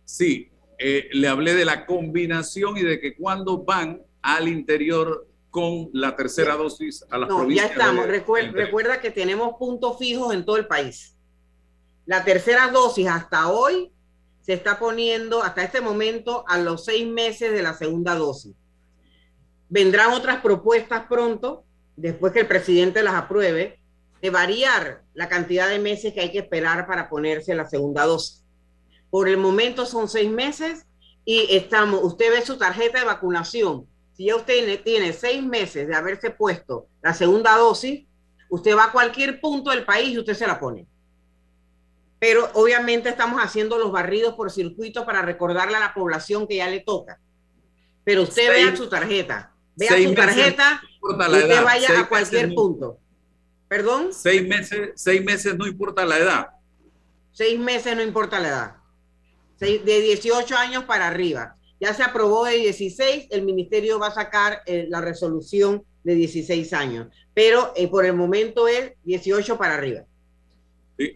[0.03, 5.89] Sí, eh, le hablé de la combinación y de que cuando van al interior con
[5.93, 8.07] la tercera dosis a las no, Ya estamos.
[8.07, 11.15] recuerda que tenemos puntos fijos en todo el país.
[12.05, 13.91] La tercera dosis hasta hoy
[14.41, 18.53] se está poniendo hasta este momento a los seis meses de la segunda dosis.
[19.69, 21.63] Vendrán otras propuestas pronto,
[21.95, 23.79] después que el presidente las apruebe,
[24.21, 28.43] de variar la cantidad de meses que hay que esperar para ponerse la segunda dosis.
[29.09, 30.85] Por el momento son seis meses
[31.25, 33.87] y estamos, usted ve su tarjeta de vacunación.
[34.13, 38.05] Si ya usted tiene seis meses de haberse puesto la segunda dosis,
[38.49, 40.87] usted va a cualquier punto del país y usted se la pone
[42.21, 46.69] pero obviamente estamos haciendo los barridos por circuito para recordarle a la población que ya
[46.69, 47.19] le toca.
[48.03, 52.99] Pero usted vea su tarjeta, vea su tarjeta y usted vaya a cualquier punto.
[53.67, 54.13] ¿Perdón?
[54.13, 56.49] Seis meses, seis meses no importa la edad.
[57.31, 58.75] Seis meses no importa la edad.
[59.59, 61.55] de 18 años para arriba.
[61.79, 66.71] Ya se aprobó de 16, el ministerio va a sacar eh, la resolución de 16
[66.73, 70.03] años, pero eh, por el momento es 18 para arriba.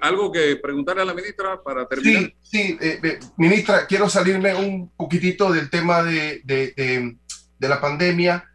[0.02, 2.34] ¿Algo que preguntarle a la ministra para terminar?
[2.42, 7.18] Sí, sí, eh, ministra, quiero salirme un poquitito del tema de, de,
[7.60, 8.50] de, la pandemia.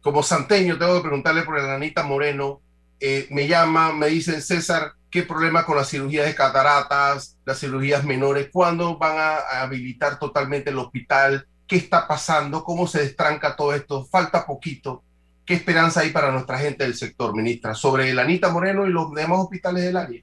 [0.00, 2.60] Como santeño, tengo que preguntarle por el Anita Moreno.
[3.00, 8.04] Eh, me llama, me dicen, César, ¿qué problema con las cirugías de cataratas, las cirugías
[8.04, 8.48] menores?
[8.52, 11.46] ¿Cuándo van a, habilitar totalmente el hospital?
[11.66, 12.62] ¿Qué está pasando?
[12.62, 14.04] ¿Cómo se destranca todo esto?
[14.06, 15.02] Falta poquito.
[15.44, 19.12] ¿Qué esperanza hay para nuestra gente del sector, ministra, sobre el Anita Moreno y los
[19.12, 20.22] demás hospitales del área?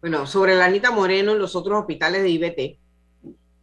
[0.00, 2.78] Bueno, sobre la Anita Moreno y los otros hospitales de IBT,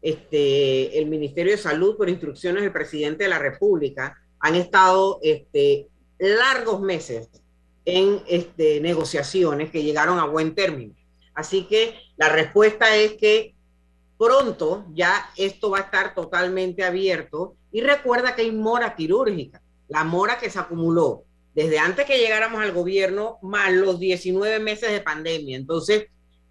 [0.04, 5.88] este, el Ministerio de Salud, por instrucciones del presidente de la República, han estado este,
[6.20, 7.30] largos meses
[7.86, 10.94] en este, negociaciones que llegaron a buen término.
[11.34, 13.56] Así que la respuesta es que
[14.20, 20.04] pronto ya esto va a estar totalmente abierto y recuerda que hay mora quirúrgica, la
[20.04, 21.24] mora que se acumuló
[21.56, 25.58] desde antes que llegáramos al gobierno, más los 19 meses de pandemia.
[25.58, 26.06] Entonces,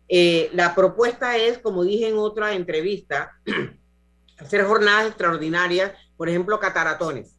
[0.09, 3.33] eh, la propuesta es, como dije en otra entrevista,
[4.39, 7.35] hacer jornadas extraordinarias, por ejemplo, cataratones,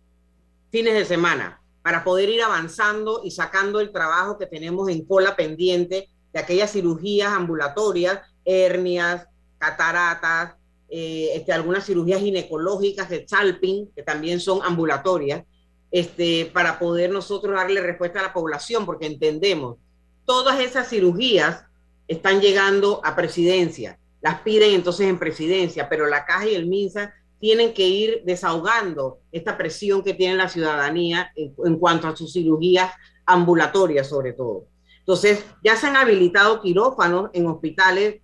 [0.69, 5.35] fines de semana, para poder ir avanzando y sacando el trabajo que tenemos en cola
[5.35, 9.25] pendiente de aquellas cirugías ambulatorias, hernias,
[9.57, 10.55] cataratas,
[10.89, 15.45] eh, este, algunas cirugías ginecológicas de chalping, que también son ambulatorias,
[15.89, 19.77] este, para poder nosotros darle respuesta a la población, porque entendemos,
[20.25, 21.66] todas esas cirugías
[22.07, 27.13] están llegando a presidencia, las piden entonces en presidencia, pero la caja y el MINSA
[27.39, 32.91] tienen que ir desahogando esta presión que tiene la ciudadanía en, cuanto a sus cirugías
[33.25, 34.65] ambulatorias sobre todo.
[34.99, 38.21] Entonces, ya se han habilitado quirófanos en hospitales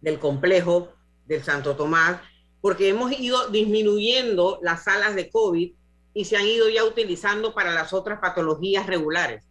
[0.00, 0.88] del complejo
[1.26, 2.20] del Santo Tomás,
[2.60, 5.72] porque hemos ido disminuyendo las salas de COVID
[6.14, 9.44] y se han ido ya utilizando para las otras patologías regulares.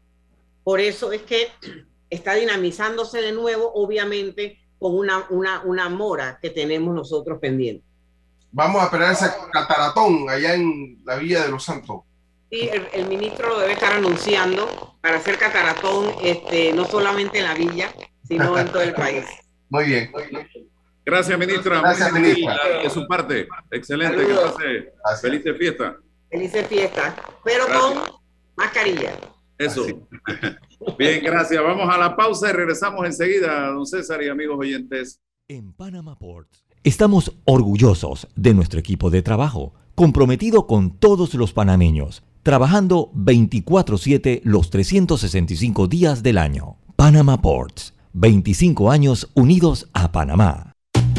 [0.64, 1.48] Por eso es que
[2.10, 7.84] está dinamizándose de nuevo, obviamente con una, una, una mora que tenemos nosotros pendiente.
[8.52, 12.02] Vamos a esperar ese cataratón allá en la Villa de los Santos.
[12.50, 17.54] Sí, el, ministro lo debe estar anunciando para hacer cataratón, este, no solamente en la
[17.54, 17.92] villa,
[18.26, 19.26] sino en todo el país.
[19.70, 20.12] Muy bien.
[21.06, 21.82] Gracias, ministra.
[21.82, 22.58] Gracias, ministra.
[22.82, 23.48] De su parte.
[23.70, 24.26] Excelente.
[25.22, 25.98] Feliz fiesta.
[26.30, 28.04] Feliz fiesta, pero con
[28.56, 29.18] mascarilla.
[29.58, 29.86] Eso.
[30.98, 31.64] Bien, gracias.
[31.64, 35.20] Vamos a la pausa y regresamos enseguida, don César y amigos oyentes.
[35.48, 36.50] En Panama Port
[36.88, 44.70] Estamos orgullosos de nuestro equipo de trabajo, comprometido con todos los panameños, trabajando 24/7 los
[44.70, 46.78] 365 días del año.
[46.96, 50.77] Panama Ports, 25 años unidos a Panamá.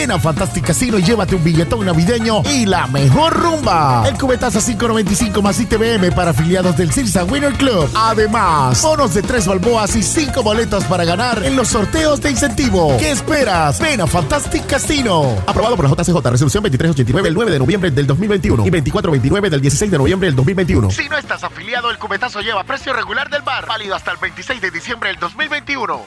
[0.00, 4.02] Ven a Fantastic Casino y llévate un billetón navideño y la mejor rumba.
[4.08, 7.86] El cubetazo a 5.95 más ITBM para afiliados del Cirsa Winner Club.
[7.94, 12.96] Además, bonos de 3 balboas y 5 boletos para ganar en los sorteos de incentivo.
[12.98, 13.78] ¿Qué esperas?
[13.78, 15.36] Ven a Fantastic Casino.
[15.46, 19.60] Aprobado por la JCJ, resolución 2389 el 9 de noviembre del 2021 y 2429 del
[19.60, 20.90] 16 de noviembre del 2021.
[20.92, 24.62] Si no estás afiliado, el cubetazo lleva precio regular del bar, válido hasta el 26
[24.62, 26.06] de diciembre del 2021.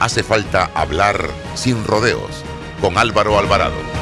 [0.00, 2.42] hace falta hablar sin rodeos
[2.80, 3.99] con Álvaro Alvarado.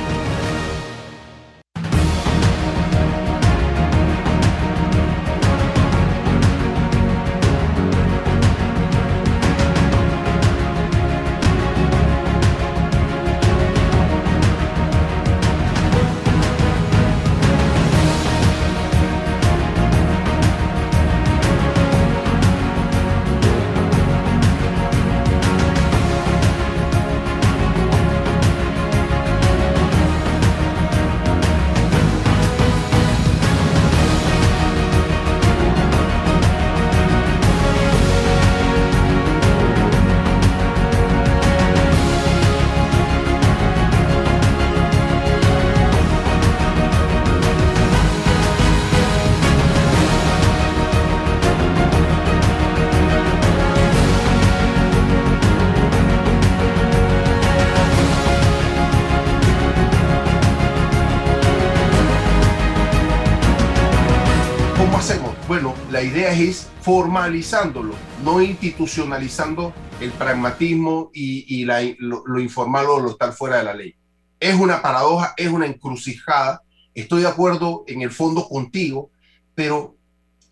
[66.89, 71.67] Formalizándolo, no institucionalizando el pragmatismo y,
[71.99, 73.95] lo, lo, informal o lo tal fuera de la ley.
[74.41, 76.63] Es una paradoja, es una encrucijada.
[76.95, 79.11] Estoy de acuerdo en el fondo contigo,
[79.55, 79.97] pero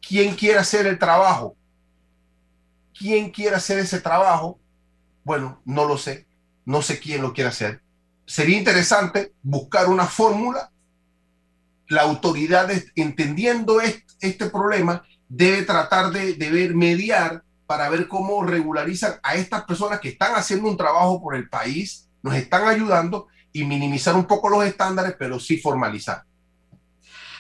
[0.06, 1.56] ¿quién quiere hacer el trabajo?
[2.92, 4.60] ¿Quién quiere hacer ese trabajo?
[5.24, 6.26] Bueno, no lo sé.
[6.66, 7.80] No sé quién lo quiere hacer.
[8.26, 10.70] Sería interesante buscar una fórmula.
[11.88, 19.14] La autoridad, entendiendo este problema, debe tratar de, de ver mediar para ver cómo regularizan
[19.22, 23.64] a estas personas que están haciendo un trabajo por el país, nos están ayudando y
[23.64, 26.22] minimizar un poco los estándares, pero sí formalizar.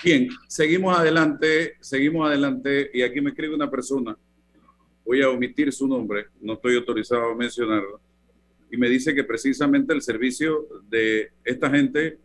[0.02, 4.16] Bien, seguimos adelante, seguimos adelante y aquí me escribe una persona,
[5.04, 8.00] voy a omitir su nombre, no estoy autorizado a mencionarlo,
[8.70, 12.18] y me dice que precisamente el servicio de esta gente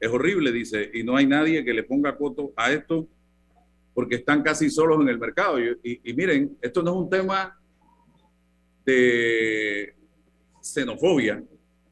[0.00, 3.08] es horrible, dice, y no hay nadie que le ponga coto a esto
[3.98, 5.58] porque están casi solos en el mercado.
[5.58, 7.60] Y, miren, esto no es un tema
[8.86, 9.92] de
[10.60, 11.42] xenofobia,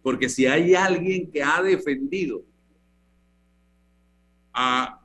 [0.05, 2.45] porque si hay alguien que ha defendido
[4.53, 5.01] a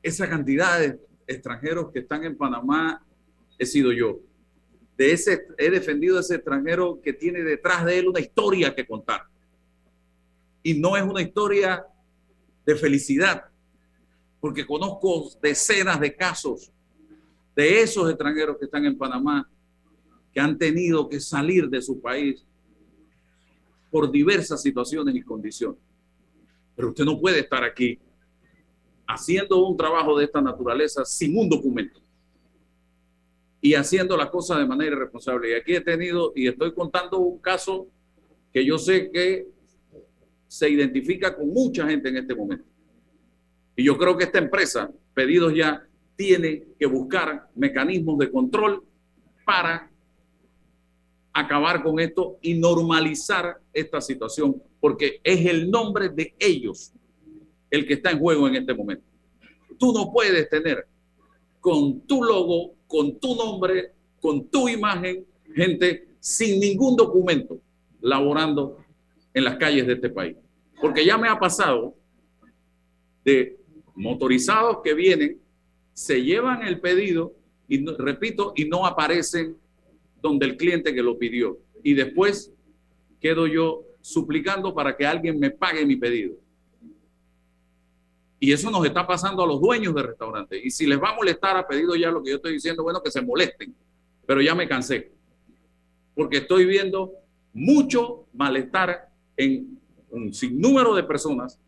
[0.00, 3.04] esa cantidad de extranjeros que están en Panamá,
[3.58, 4.20] he sido yo.
[4.96, 8.86] De ese, he defendido a ese extranjero que tiene detrás de él una historia que
[8.86, 9.22] contar.
[10.62, 11.84] Y no es una historia
[12.64, 13.46] de felicidad,
[14.40, 16.72] porque conozco decenas de casos
[17.56, 19.48] de esos extranjeros que están en Panamá
[20.32, 22.46] que han tenido que salir de su país
[23.90, 25.80] por diversas situaciones y condiciones.
[26.76, 27.98] Pero usted no puede estar aquí
[29.06, 32.00] haciendo un trabajo de esta naturaleza sin un documento
[33.60, 35.50] y haciendo las cosas de manera irresponsable.
[35.50, 37.88] Y aquí he tenido, y estoy contando un caso
[38.52, 39.48] que yo sé que
[40.46, 42.67] se identifica con mucha gente en este momento.
[43.78, 48.82] Y yo creo que esta empresa, pedidos ya, tiene que buscar mecanismos de control
[49.46, 49.88] para
[51.32, 56.92] acabar con esto y normalizar esta situación, porque es el nombre de ellos
[57.70, 59.04] el que está en juego en este momento.
[59.78, 60.84] Tú no puedes tener
[61.60, 65.24] con tu logo, con tu nombre, con tu imagen,
[65.54, 67.60] gente sin ningún documento
[68.00, 68.78] laborando
[69.32, 70.36] en las calles de este país.
[70.80, 71.94] Porque ya me ha pasado
[73.24, 73.58] de
[73.98, 75.40] motorizados que vienen,
[75.92, 77.34] se llevan el pedido
[77.66, 79.56] y, repito, y no aparecen
[80.22, 81.58] donde el cliente que lo pidió.
[81.82, 82.52] Y después
[83.20, 86.36] quedo yo suplicando para que alguien me pague mi pedido.
[88.40, 90.64] Y eso nos está pasando a los dueños de restaurantes.
[90.64, 93.02] Y si les va a molestar a pedido ya lo que yo estoy diciendo, bueno,
[93.02, 93.74] que se molesten.
[94.24, 95.10] Pero ya me cansé.
[96.14, 97.14] Porque estoy viendo
[97.52, 99.80] mucho malestar en
[100.10, 101.58] un sinnúmero de personas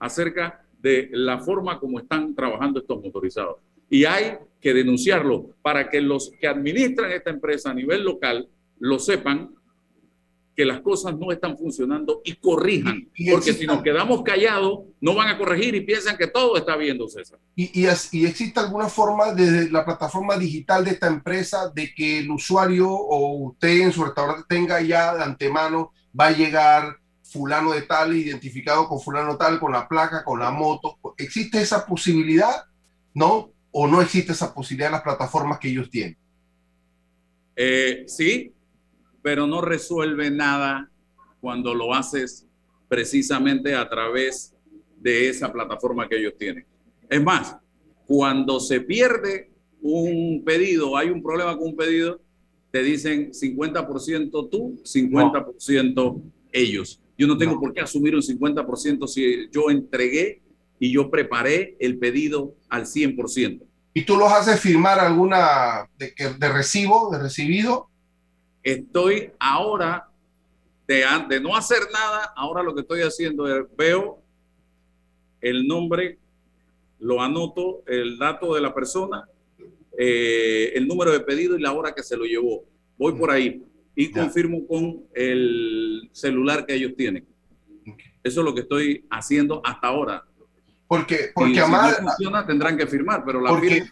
[0.00, 3.56] acerca de la forma como están trabajando estos motorizados.
[3.90, 9.00] Y hay que denunciarlo para que los que administran esta empresa a nivel local lo
[9.00, 9.50] sepan
[10.54, 13.08] que las cosas no están funcionando y corrijan.
[13.32, 16.98] porque si nos quedamos callados, no van a corregir y piensan que todo está bien,
[17.08, 17.40] César.
[17.56, 22.20] Y, y, y, existe alguna forma desde la plataforma digital de esta empresa de que
[22.20, 26.96] el usuario o usted en su restaurante tenga ya de antemano, va a llegar
[27.36, 30.98] fulano de tal, identificado con fulano tal, con la placa, con la moto.
[31.18, 32.64] ¿Existe esa posibilidad?
[33.14, 33.50] ¿No?
[33.70, 36.16] ¿O no existe esa posibilidad en las plataformas que ellos tienen?
[37.54, 38.52] Eh, sí,
[39.22, 40.90] pero no resuelve nada
[41.40, 42.46] cuando lo haces
[42.88, 44.54] precisamente a través
[44.98, 46.66] de esa plataforma que ellos tienen.
[47.08, 47.56] Es más,
[48.06, 52.20] cuando se pierde un pedido, hay un problema con un pedido,
[52.70, 56.22] te dicen 50% tú, 50%
[56.52, 57.00] ellos.
[57.18, 60.42] Yo no tengo por qué asumir un 50% si yo entregué
[60.78, 63.62] y yo preparé el pedido al 100%.
[63.94, 67.88] ¿Y tú los haces firmar alguna de, de recibo, de recibido?
[68.62, 70.08] Estoy ahora,
[70.86, 74.22] de, de no hacer nada, ahora lo que estoy haciendo es veo
[75.40, 76.18] el nombre,
[76.98, 79.28] lo anoto, el dato de la persona,
[79.96, 82.64] eh, el número de pedido y la hora que se lo llevó.
[82.98, 83.62] Voy por ahí
[83.96, 87.26] y confirmo con el celular que ellos tienen.
[88.22, 90.22] Eso es lo que estoy haciendo hasta ahora.
[90.86, 93.86] Porque, porque si no funciona, tendrán que firmar, pero la porque,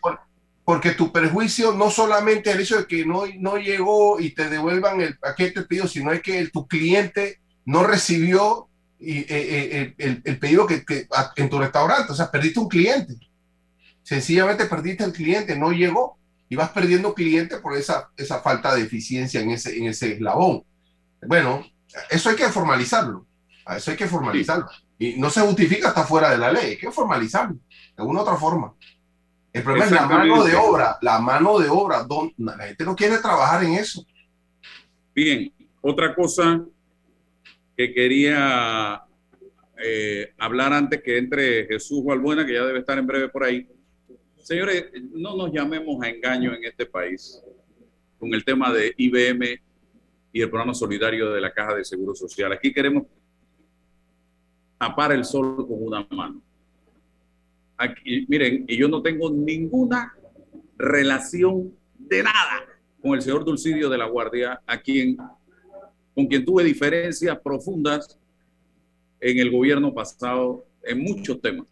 [0.62, 5.00] porque tu perjuicio no solamente el hecho de que no, no llegó y te devuelvan
[5.00, 8.68] el paquete pedido, sino es que tu cliente no recibió
[9.00, 12.12] y, eh, eh, el, el, pedido que, que, en tu restaurante.
[12.12, 13.14] O sea, perdiste un cliente.
[14.02, 16.18] Sencillamente perdiste el cliente, no llegó
[16.48, 20.64] y vas perdiendo clientes por esa, esa falta de eficiencia en ese, en ese eslabón.
[21.26, 21.64] Bueno,
[22.10, 23.26] eso hay que formalizarlo.
[23.76, 24.66] Eso hay que formalizarlo.
[24.98, 27.56] Y no se justifica hasta fuera de la ley, hay que formalizarlo
[27.96, 28.74] de una otra forma.
[29.52, 32.02] El problema es la mano de obra, la mano de obra.
[32.02, 34.04] Don, la gente no quiere trabajar en eso.
[35.14, 36.60] Bien, otra cosa
[37.76, 39.02] que quería
[39.82, 43.68] eh, hablar antes que entre Jesús Valbuena, que ya debe estar en breve por ahí,
[44.44, 47.42] Señores, no nos llamemos a engaño en este país
[48.18, 49.58] con el tema de IBM
[50.34, 52.52] y el programa solidario de la Caja de Seguro Social.
[52.52, 53.04] Aquí queremos
[54.76, 56.42] tapar el sol con una mano.
[57.78, 60.12] Aquí, miren, y yo no tengo ninguna
[60.76, 62.66] relación de nada
[63.00, 65.16] con el señor Dulcidio de la Guardia, a quien,
[66.14, 68.20] con quien tuve diferencias profundas
[69.20, 71.66] en el gobierno pasado en muchos temas.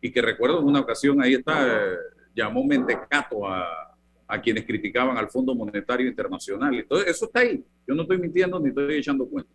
[0.00, 1.96] Y que recuerdo en una ocasión, ahí está,
[2.34, 3.96] llamó mentecato a,
[4.26, 6.74] a quienes criticaban al Fondo Monetario Internacional.
[6.74, 7.62] Entonces, eso está ahí.
[7.86, 9.50] Yo no estoy mintiendo ni estoy echando cuenta.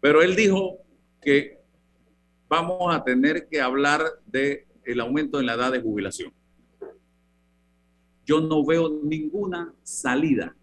[0.00, 0.78] Pero él dijo
[1.20, 1.58] que
[2.48, 6.32] vamos a tener que hablar de el aumento en la edad de jubilación.
[8.26, 10.54] Yo no veo ninguna salida.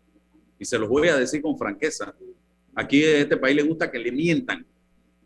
[0.57, 2.15] Y se los voy a decir con franqueza.
[2.75, 4.65] Aquí en este país le gusta que le mientan.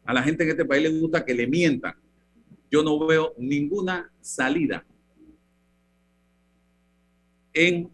[0.06, 1.96] A la gente en este país le gusta que le mientan.
[2.72, 4.86] Yo no veo ninguna salida
[7.54, 7.90] en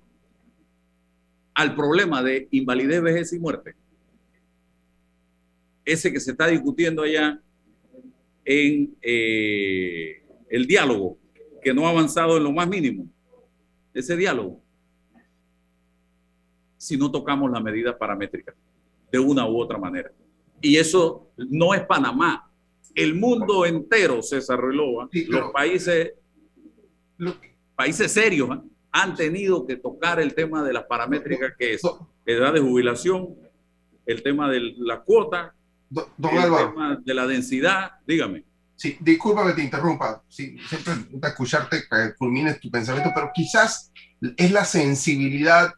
[1.54, 3.76] al problema de invalidez, vejez y muerte.
[5.86, 7.40] Ese que se está discutiendo allá
[8.46, 11.18] en eh, el diálogo,
[11.62, 13.06] que no ha avanzado en lo más mínimo.
[13.94, 14.62] Ese diálogo.
[16.78, 18.56] Si no tocamos la medida paramétrica
[19.12, 20.12] de una u otra manera.
[20.62, 22.51] Y eso no es Panamá.
[22.96, 26.14] El mundo entero, César Relova, los países,
[27.76, 28.62] países serios, ¿eh?
[28.92, 31.82] han tenido que tocar el tema de las paramétricas que es
[32.26, 33.30] edad de jubilación,
[34.06, 35.56] el tema de la cuota,
[35.90, 36.70] Don el Álvaro.
[36.70, 38.46] tema de la densidad, dígame.
[38.76, 40.24] Sí, disculpa que te interrumpa.
[40.28, 43.92] Sí, siempre me gusta escucharte que culmines tu pensamiento, pero quizás
[44.38, 45.74] es la sensibilidad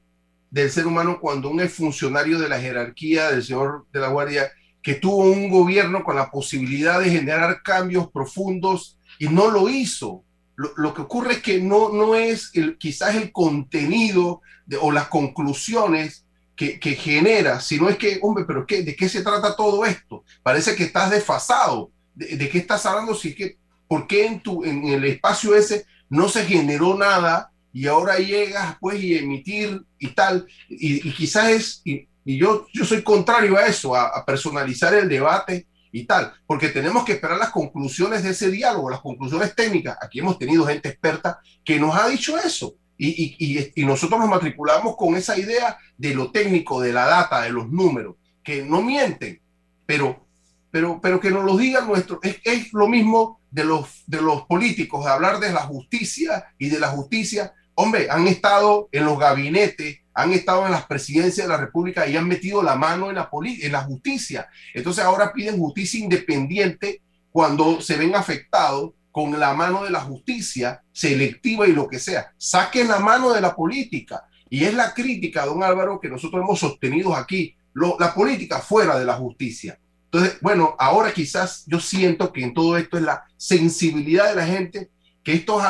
[0.50, 4.52] del ser humano cuando es funcionario de la jerarquía del señor de la Guardia,
[4.84, 10.24] que tuvo un gobierno con la posibilidad de generar cambios profundos y no lo hizo.
[10.56, 14.92] Lo, lo que ocurre es que no, no es el, quizás el contenido de- o
[14.92, 16.26] las conclusiones
[16.56, 20.24] que, que genera, sino es que, hombre, pero ¿qué, ¿de qué se trata todo esto?
[20.44, 21.90] Parece que estás desfasado.
[22.14, 23.16] ¿De, de qué estás hablando?
[23.16, 23.58] Si es que,
[23.88, 28.78] ¿Por qué en, tu, en el espacio ese no se generó nada y ahora llegas
[28.80, 30.46] pues y emitir y tal?
[30.70, 34.94] Y, y quizás es, y, y yo, yo soy contrario a eso, a, a personalizar
[34.94, 39.56] el debate y tal, porque tenemos que esperar las conclusiones de ese diálogo, las conclusiones
[39.56, 39.98] técnicas.
[40.02, 42.76] Aquí hemos tenido gente experta que nos ha dicho eso.
[42.98, 47.42] Y, y, y, nosotros nos matriculamos con esa idea de lo técnico, de la data,
[47.42, 49.42] de los números, que no mienten,
[49.86, 50.26] pero,
[50.72, 52.20] pero, pero que nos lo digan nuestros.
[52.24, 56.70] Es, es lo mismo de los, de los políticos, de hablar de la justicia y
[56.70, 57.54] de la justicia.
[57.76, 62.16] Hombre, han estado en los gabinetes, han estado en las presidencias de la República y
[62.16, 63.30] han metido la mano en la,
[63.62, 64.48] en la justicia.
[64.74, 67.02] Entonces ahora piden justicia independiente
[67.32, 72.34] cuando se ven afectados con la mano de la justicia selectiva y lo que sea.
[72.38, 74.26] Saquen la mano de la política.
[74.50, 79.00] Y es la crítica, don Álvaro, que nosotros hemos sostenido aquí, lo, la política fuera
[79.00, 79.80] de la justicia.
[80.06, 84.46] Entonces, bueno, ahora quizás yo siento que en todo esto es la sensibilidad de la
[84.46, 84.92] gente,
[85.24, 85.64] que estos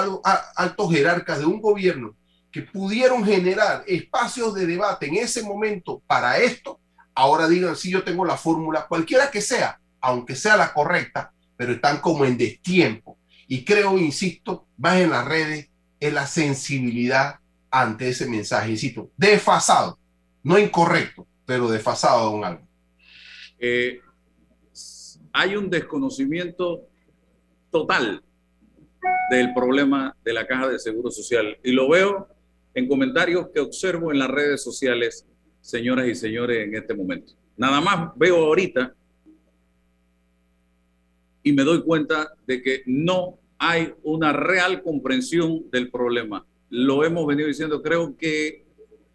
[0.56, 2.16] altos jerarcas de un gobierno
[2.52, 6.80] que pudieron generar espacios de debate en ese momento para esto,
[7.16, 11.74] ahora digan, sí, yo tengo la fórmula, cualquiera que sea, aunque sea la correcta, pero
[11.74, 13.18] están como en destiempo.
[13.48, 17.40] Y creo, insisto, más en las redes, es la sensibilidad
[17.72, 19.98] ante ese mensaje, insisto, desfasado,
[20.44, 22.68] no incorrecto, pero desfasado, don Álvaro.
[23.58, 24.00] Eh,
[25.32, 26.82] hay un desconocimiento
[27.72, 28.24] total
[29.38, 32.28] del problema de la caja de seguro social y lo veo
[32.74, 35.26] en comentarios que observo en las redes sociales,
[35.62, 37.34] señoras y señores, en este momento.
[37.56, 38.96] Nada más veo ahorita
[41.44, 46.46] y me doy cuenta de que no hay una real comprensión del problema.
[46.70, 48.66] Lo hemos venido diciendo, creo que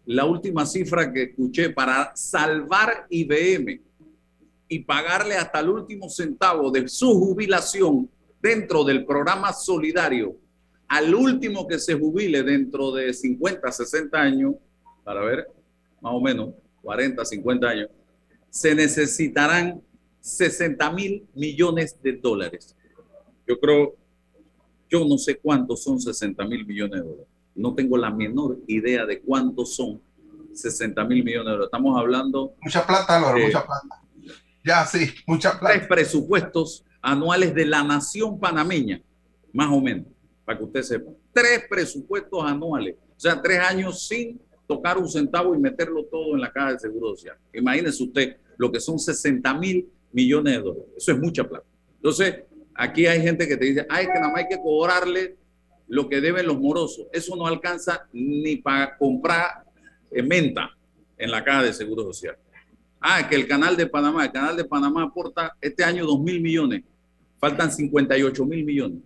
[0.05, 3.81] la última cifra que escuché para salvar IBM
[4.69, 8.09] y pagarle hasta el último centavo de su jubilación
[8.41, 10.35] dentro del programa solidario
[10.87, 14.55] al último que se jubile dentro de 50, 60 años,
[15.03, 15.47] para ver,
[16.01, 16.49] más o menos
[16.81, 17.89] 40, 50 años,
[18.49, 19.81] se necesitarán
[20.19, 22.75] 60 mil millones de dólares.
[23.47, 23.95] Yo creo,
[24.89, 27.27] yo no sé cuántos son 60 mil millones de dólares.
[27.53, 30.01] No tengo la menor idea de cuántos son
[30.53, 31.67] 60 mil millones de dólares.
[31.67, 32.55] Estamos hablando...
[32.61, 34.01] Mucha plata, mucha plata.
[34.65, 35.75] Ya, sí, mucha plata.
[35.75, 39.01] Tres presupuestos anuales de la nación panameña,
[39.53, 40.05] más o menos,
[40.45, 41.11] para que usted sepa.
[41.33, 42.95] Tres presupuestos anuales.
[43.15, 46.79] O sea, tres años sin tocar un centavo y meterlo todo en la caja de
[46.79, 47.37] seguro social.
[47.53, 50.89] Imagínese usted lo que son 60 mil millones de dólares.
[50.97, 51.65] Eso es mucha plata.
[51.95, 52.43] Entonces,
[52.75, 55.37] aquí hay gente que te dice, ay, que nada más hay que cobrarle
[55.87, 57.07] lo que deben los morosos.
[57.11, 59.63] Eso no alcanza ni para comprar
[60.11, 60.69] eh, menta
[61.17, 62.37] en la caja de seguro social.
[63.01, 66.41] Ah, que el canal de Panamá, el canal de Panamá aporta este año 2 mil
[66.41, 66.83] millones.
[67.39, 68.99] Faltan 58 mil millones.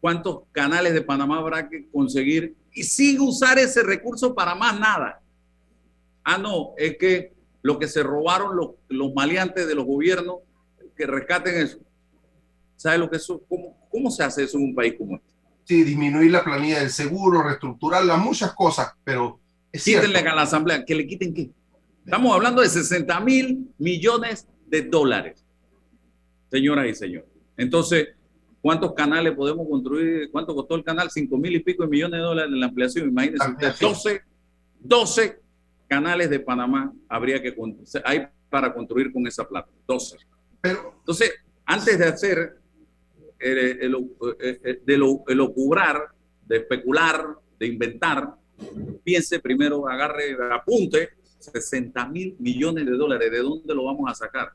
[0.00, 5.20] cuántos canales de Panamá habrá que conseguir y sin usar ese recurso para más nada.
[6.22, 7.32] Ah, no, es que
[7.62, 10.36] lo que se robaron los, los maleantes de los gobiernos,
[10.96, 11.78] que rescaten eso.
[12.76, 13.42] ¿Sabe lo que eso?
[13.48, 15.32] ¿Cómo, ¿Cómo se hace eso en un país como este?
[15.64, 19.40] Sí, disminuir la planilla del seguro, reestructurarla, muchas cosas, pero
[19.84, 21.50] Quítenle a la asamblea, que le quiten qué.
[22.04, 25.44] Estamos hablando de 60 mil millones de dólares,
[26.50, 27.28] señoras y señores.
[27.56, 28.08] Entonces,
[28.60, 30.30] ¿cuántos canales podemos construir?
[30.30, 31.10] ¿Cuánto costó el canal?
[31.10, 33.08] 5 mil y pico de millones de dólares en la ampliación.
[33.08, 34.22] Imagínense usted, 12,
[34.80, 35.40] 12
[35.88, 37.54] canales de Panamá habría que
[38.04, 39.68] hay para construir con esa plata.
[39.86, 40.16] 12.
[40.60, 41.32] Pero, Entonces,
[41.64, 42.58] antes de hacer
[43.38, 43.96] el, el,
[44.40, 46.08] el, de lo, el ocubrar,
[46.46, 48.34] de especular, de inventar,
[49.04, 53.30] piense primero, agarre, apunte 60 mil millones de dólares.
[53.30, 54.52] ¿De dónde lo vamos a sacar?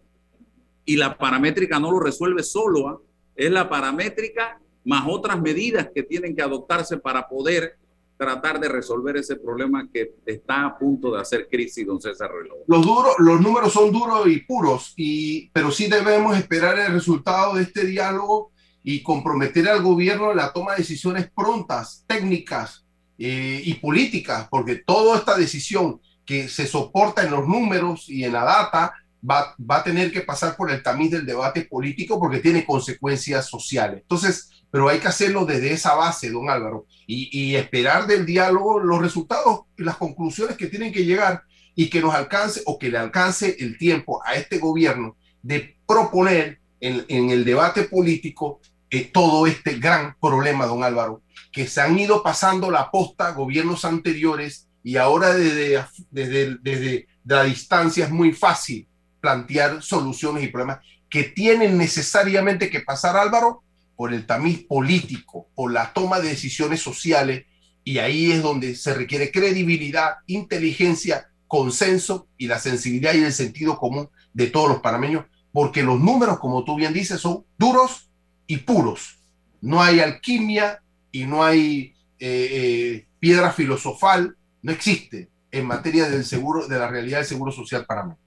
[0.86, 3.00] Y la paramétrica no lo resuelve solo, ¿ah?
[3.36, 7.78] es la paramétrica más otras medidas que tienen que adoptarse para poder
[8.18, 12.60] tratar de resolver ese problema que está a punto de hacer crisis, don César Reloj.
[12.68, 17.56] Los, duros, los números son duros y puros, y, pero sí debemos esperar el resultado
[17.56, 18.52] de este diálogo
[18.84, 22.86] y comprometer al gobierno en la toma de decisiones prontas, técnicas
[23.24, 28.34] eh, y políticas, porque toda esta decisión que se soporta en los números y en
[28.34, 28.94] la data
[29.24, 33.46] va, va a tener que pasar por el tamiz del debate político porque tiene consecuencias
[33.46, 34.00] sociales.
[34.02, 39.00] Entonces, pero hay que hacerlo desde esa base, don Álvaro, y, esperar del diálogo los
[39.00, 41.44] resultados y las conclusiones que tienen que llegar
[41.76, 46.60] y que nos alcance o que le alcance el tiempo a este gobierno de proponer
[46.80, 48.62] en el debate político
[48.92, 53.86] eh, todo este gran problema, don Álvaro, que se han ido pasando la posta gobiernos
[53.86, 58.88] anteriores y ahora desde, desde, desde la distancia es muy fácil
[59.22, 60.80] plantear soluciones y problemas
[61.10, 63.64] que tienen necesariamente que pasar, Álvaro,
[63.96, 67.46] por el tamiz político, por la toma de decisiones sociales,
[67.84, 73.78] y ahí es donde se requiere credibilidad, inteligencia, consenso y la sensibilidad y el sentido
[73.78, 78.11] común de todos los panameños, porque los números, como tú bien dices, son duros
[78.52, 79.18] y puros.
[79.62, 86.26] No hay alquimia y no hay eh, eh, piedra filosofal, no existe en materia del
[86.26, 88.20] seguro, de la realidad del seguro social panameño.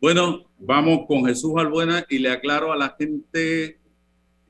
[0.00, 3.80] Bueno, vamos con Jesús Albuena y le aclaro a la gente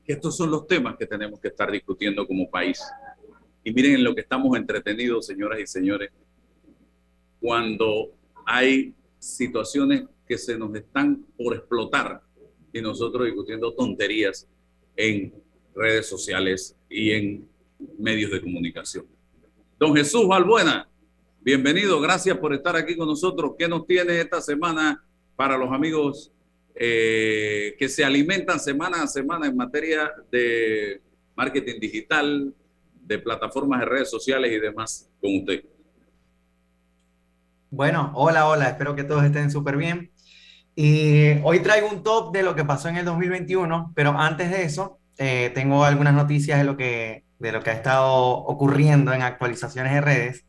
[0.03, 2.79] que estos son los temas que tenemos que estar discutiendo como país.
[3.63, 6.11] Y miren en lo que estamos entretenidos, señoras y señores,
[7.39, 8.11] cuando
[8.45, 12.21] hay situaciones que se nos están por explotar
[12.75, 14.45] y nosotros discutiendo tonterías
[14.97, 15.33] en
[15.73, 17.47] redes sociales y en
[17.97, 19.05] medios de comunicación.
[19.79, 20.89] Don Jesús Valbuena,
[21.39, 23.53] bienvenido, gracias por estar aquí con nosotros.
[23.57, 25.01] ¿Qué nos tiene esta semana
[25.37, 26.33] para los amigos
[26.75, 31.01] eh, que se alimentan semana a semana en materia de
[31.33, 32.53] marketing digital,
[33.01, 35.63] de plataformas de redes sociales y demás con usted.
[37.69, 40.11] Bueno, hola, hola, espero que todos estén súper bien.
[40.75, 44.63] Y hoy traigo un top de lo que pasó en el 2021, pero antes de
[44.63, 49.21] eso, eh, tengo algunas noticias de lo, que, de lo que ha estado ocurriendo en
[49.21, 50.45] actualizaciones de redes.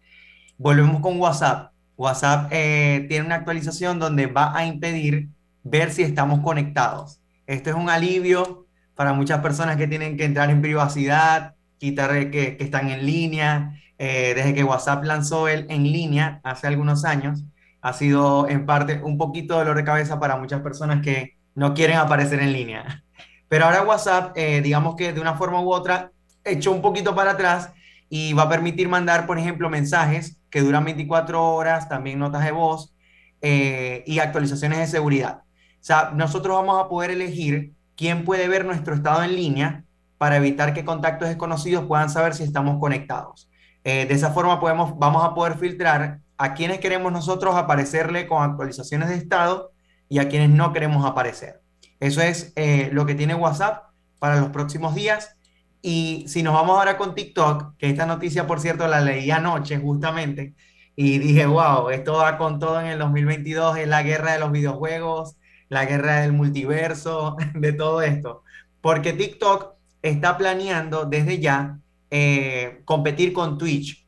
[0.58, 1.72] Volvemos con WhatsApp.
[1.96, 5.28] WhatsApp eh, tiene una actualización donde va a impedir
[5.62, 7.20] ver si estamos conectados.
[7.46, 12.56] Esto es un alivio para muchas personas que tienen que entrar en privacidad, quitar que,
[12.56, 13.80] que están en línea.
[13.98, 17.44] Eh, desde que WhatsApp lanzó el en línea hace algunos años,
[17.86, 21.98] ha sido en parte un poquito dolor de cabeza para muchas personas que no quieren
[21.98, 23.04] aparecer en línea.
[23.46, 26.10] Pero ahora WhatsApp, eh, digamos que de una forma u otra,
[26.42, 27.72] echó un poquito para atrás
[28.08, 32.50] y va a permitir mandar, por ejemplo, mensajes que duran 24 horas, también notas de
[32.50, 32.92] voz
[33.40, 35.42] eh, y actualizaciones de seguridad.
[35.44, 39.84] O sea, nosotros vamos a poder elegir quién puede ver nuestro estado en línea
[40.18, 43.48] para evitar que contactos desconocidos puedan saber si estamos conectados.
[43.84, 48.42] Eh, de esa forma podemos, vamos a poder filtrar a quienes queremos nosotros aparecerle con
[48.42, 49.72] actualizaciones de estado
[50.08, 51.60] y a quienes no queremos aparecer.
[52.00, 53.84] Eso es eh, lo que tiene WhatsApp
[54.18, 55.36] para los próximos días.
[55.82, 59.78] Y si nos vamos ahora con TikTok, que esta noticia, por cierto, la leí anoche
[59.78, 60.54] justamente,
[60.96, 64.50] y dije, wow, esto va con todo en el 2022, es la guerra de los
[64.50, 65.36] videojuegos,
[65.68, 68.42] la guerra del multiverso, de todo esto.
[68.80, 71.78] Porque TikTok está planeando desde ya
[72.10, 74.05] eh, competir con Twitch.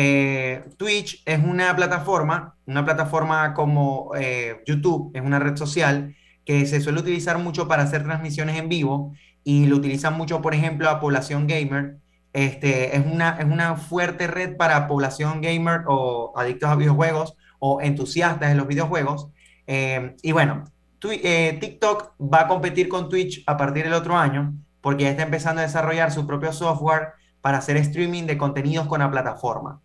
[0.00, 6.66] Eh, Twitch es una plataforma, una plataforma como eh, YouTube, es una red social que
[6.66, 10.88] se suele utilizar mucho para hacer transmisiones en vivo y lo utilizan mucho, por ejemplo,
[10.88, 11.96] a población gamer.
[12.32, 17.80] Este, es, una, es una fuerte red para población gamer o adictos a videojuegos o
[17.80, 19.32] entusiastas de los videojuegos.
[19.66, 20.62] Eh, y bueno,
[21.00, 25.60] TikTok va a competir con Twitch a partir del otro año porque ya está empezando
[25.60, 29.80] a desarrollar su propio software para hacer streaming de contenidos con la plataforma.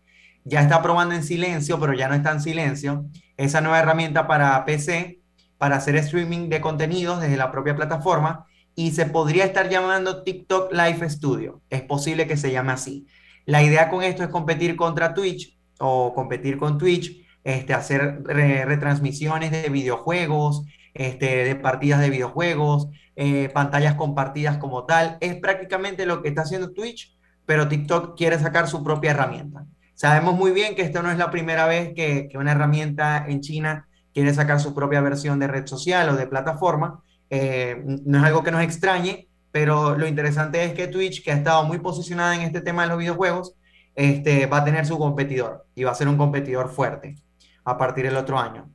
[0.46, 3.06] Ya está probando en silencio, pero ya no está en silencio,
[3.38, 5.20] esa nueva herramienta para PC
[5.58, 10.74] para hacer streaming de contenidos desde la propia plataforma y se podría estar llamando TikTok
[10.74, 11.62] Live Studio.
[11.70, 13.08] Es posible que se llame así.
[13.46, 19.52] La idea con esto es competir contra Twitch o competir con Twitch, este, hacer retransmisiones
[19.52, 20.64] de videojuegos,
[20.94, 25.18] este, de partidas de videojuegos, eh, pantallas compartidas como tal.
[25.22, 29.66] Es prácticamente lo que está haciendo Twitch, pero TikTok quiere sacar su propia herramienta.
[30.04, 33.39] Sabemos muy bien que esto no es la primera vez que, que una herramienta en
[33.39, 37.01] China quiere sacar su propia versión de red social o de plataforma.
[37.30, 41.36] Eh, no es algo que nos extrañe, pero lo interesante es que Twitch, que ha
[41.36, 43.56] estado muy posicionada en este tema de los videojuegos,
[43.95, 47.16] este, va a tener su competidor y va a ser un competidor fuerte
[47.64, 48.70] a partir del otro año.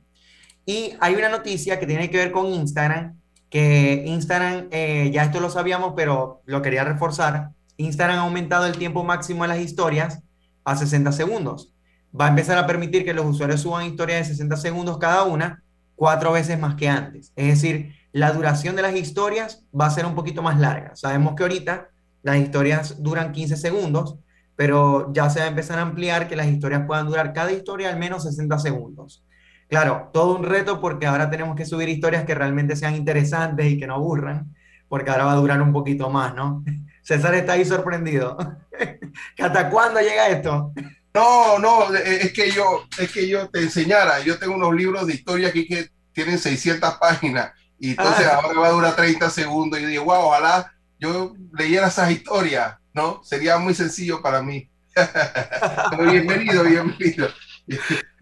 [0.65, 3.19] Y hay una noticia que tiene que ver con Instagram,
[3.51, 7.51] que Instagram, eh, ya esto lo sabíamos, pero lo quería reforzar.
[7.77, 10.23] Instagram ha aumentado el tiempo máximo de las historias
[10.71, 11.73] a 60 segundos.
[12.19, 15.63] Va a empezar a permitir que los usuarios suban historias de 60 segundos cada una,
[15.95, 17.31] cuatro veces más que antes.
[17.35, 20.95] Es decir, la duración de las historias va a ser un poquito más larga.
[20.95, 21.89] Sabemos que ahorita
[22.23, 24.17] las historias duran 15 segundos,
[24.55, 27.89] pero ya se va a empezar a ampliar que las historias puedan durar cada historia
[27.89, 29.23] al menos 60 segundos.
[29.67, 33.77] Claro, todo un reto porque ahora tenemos que subir historias que realmente sean interesantes y
[33.77, 34.55] que no aburran,
[34.87, 36.63] porque ahora va a durar un poquito más, ¿no?
[37.09, 38.37] César está ahí sorprendido.
[39.39, 40.71] ¿Hasta cuándo llega esto?
[41.11, 44.19] No, no, es que yo, es que yo te enseñara.
[44.19, 48.41] Yo tengo unos libros de historia aquí que tienen 600 páginas y entonces ah.
[48.43, 49.79] ahora va a durar 30 segundos.
[49.79, 53.23] Y digo, wow, ojalá yo leyera esas historias, ¿no?
[53.23, 54.69] Sería muy sencillo para mí.
[55.97, 57.27] bienvenido, bienvenido.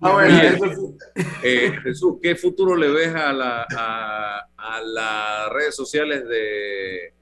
[0.01, 0.25] Ah,
[1.43, 7.16] eh, Jesús, ¿qué futuro le ves a, la, a, las redes sociales de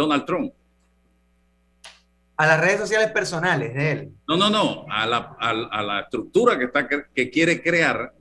[0.00, 0.52] Donald Trump?
[2.36, 4.12] A las redes sociales personales de él.
[4.26, 8.14] No, no, no, a la, a, la estructura que, está, que quiere crear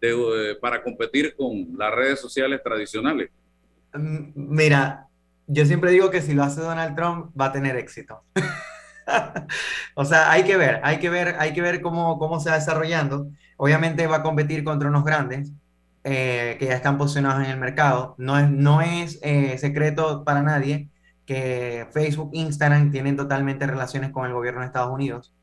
[0.00, 3.30] eh, para competir con las redes sociales tradicionales.
[3.94, 5.06] Mm, mira,
[5.46, 8.22] yo siempre digo que si lo hace Donald Trump va a tener éxito.
[9.94, 12.56] o sea, hay que ver, hay que ver, hay que ver cómo, cómo se va
[12.56, 13.28] desarrollando.
[13.56, 15.52] Obviamente va a competir contra unos grandes
[16.04, 18.14] eh, que ya están posicionados en el mercado.
[18.18, 20.88] No es, no es eh, secreto para nadie
[21.26, 25.34] que Facebook, Instagram tienen totalmente relaciones con el gobierno de Estados Unidos.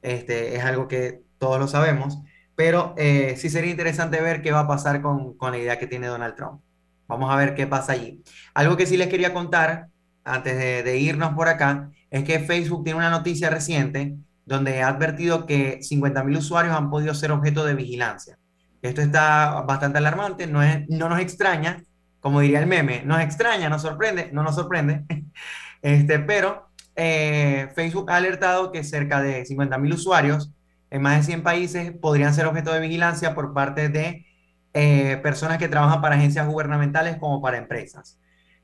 [0.00, 2.18] Este, es algo que todos lo sabemos,
[2.54, 5.86] pero eh, sí sería interesante ver qué va a pasar con, con la idea que
[5.86, 6.62] tiene Donald Trump.
[7.08, 8.22] Vamos a ver qué pasa allí.
[8.54, 9.88] Algo que sí les quería contar
[10.24, 15.46] antes de, irnos por acá es que Facebook tiene una noticia reciente donde ha advertido
[15.46, 18.38] que 50.000 usuarios han podido ser objeto de vigilancia.
[18.80, 21.82] Esto está bastante alarmante, no, es, no nos extraña,
[22.22, 25.04] como diría el meme, nos extraña, nos sorprende, no nos sorprende,
[25.82, 30.52] este, pero eh, Facebook ha alertado que cerca de 50.000 usuarios
[30.90, 34.24] en más de 100 países podrían ser objeto de vigilancia por parte de
[34.72, 38.20] eh, personas que trabajan para agencias gubernamentales como para empresas.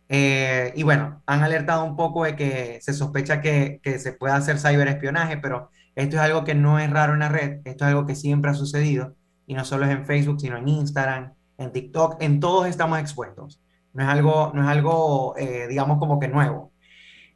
[0.08, 4.58] Eh, y bueno, han alertado un poco de que se sospecha que, se puede hacer
[4.58, 8.06] ciberespionaje, pero esto es algo que no es raro en la red, esto es algo
[8.06, 12.16] que siempre ha sucedido, y no solo es en Facebook, sino en Instagram, en TikTok,
[12.22, 13.60] en todos estamos expuestos.
[13.92, 16.72] No es algo, no es algo eh, digamos, como que nuevo.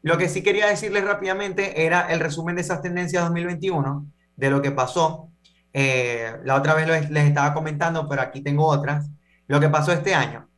[0.02, 4.06] Lo que sí quería decirles rápidamente era el resumen de esas tendencias 2021,
[4.36, 5.32] de lo que pasó
[5.72, 9.08] eh, la otra vez les estaba comentando, pero aquí tengo otras.
[9.46, 10.48] Lo que pasó este año.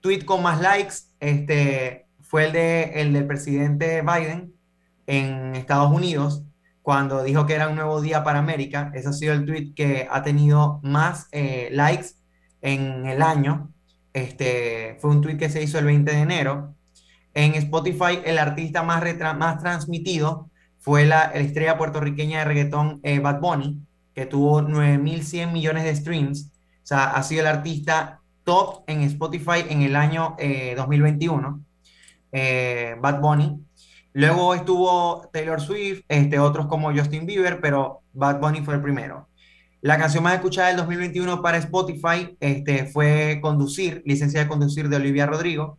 [0.00, 4.54] Tweet con más likes este, fue el, de, el del presidente Biden
[5.06, 6.44] en Estados Unidos,
[6.82, 8.90] cuando dijo que era un nuevo día para América.
[8.94, 12.08] Ese ha sido el tweet que ha tenido más eh, likes
[12.64, 13.70] en el año.
[14.12, 16.74] Este, fue un tweet que se hizo el 20 de enero.
[17.34, 19.04] En Spotify, el artista más,
[19.36, 23.80] más transmitido fue la, estrella puertorriqueña de reggaetón eh, Bad Bunny,
[24.14, 26.50] que tuvo 9.100 millones de streams.
[26.82, 30.36] O sea, ha sido el artista top en Spotify en el año
[30.76, 31.64] 2021,
[32.32, 32.40] eh,
[32.92, 33.60] eh, Bad Bunny.
[34.12, 39.28] Luego estuvo Taylor Swift, este, otros como Justin Bieber, pero Bad Bunny fue el primero.
[39.84, 44.96] La canción más escuchada del 2021 para Spotify este, fue Conducir, licencia de conducir de
[44.96, 45.78] Olivia Rodrigo,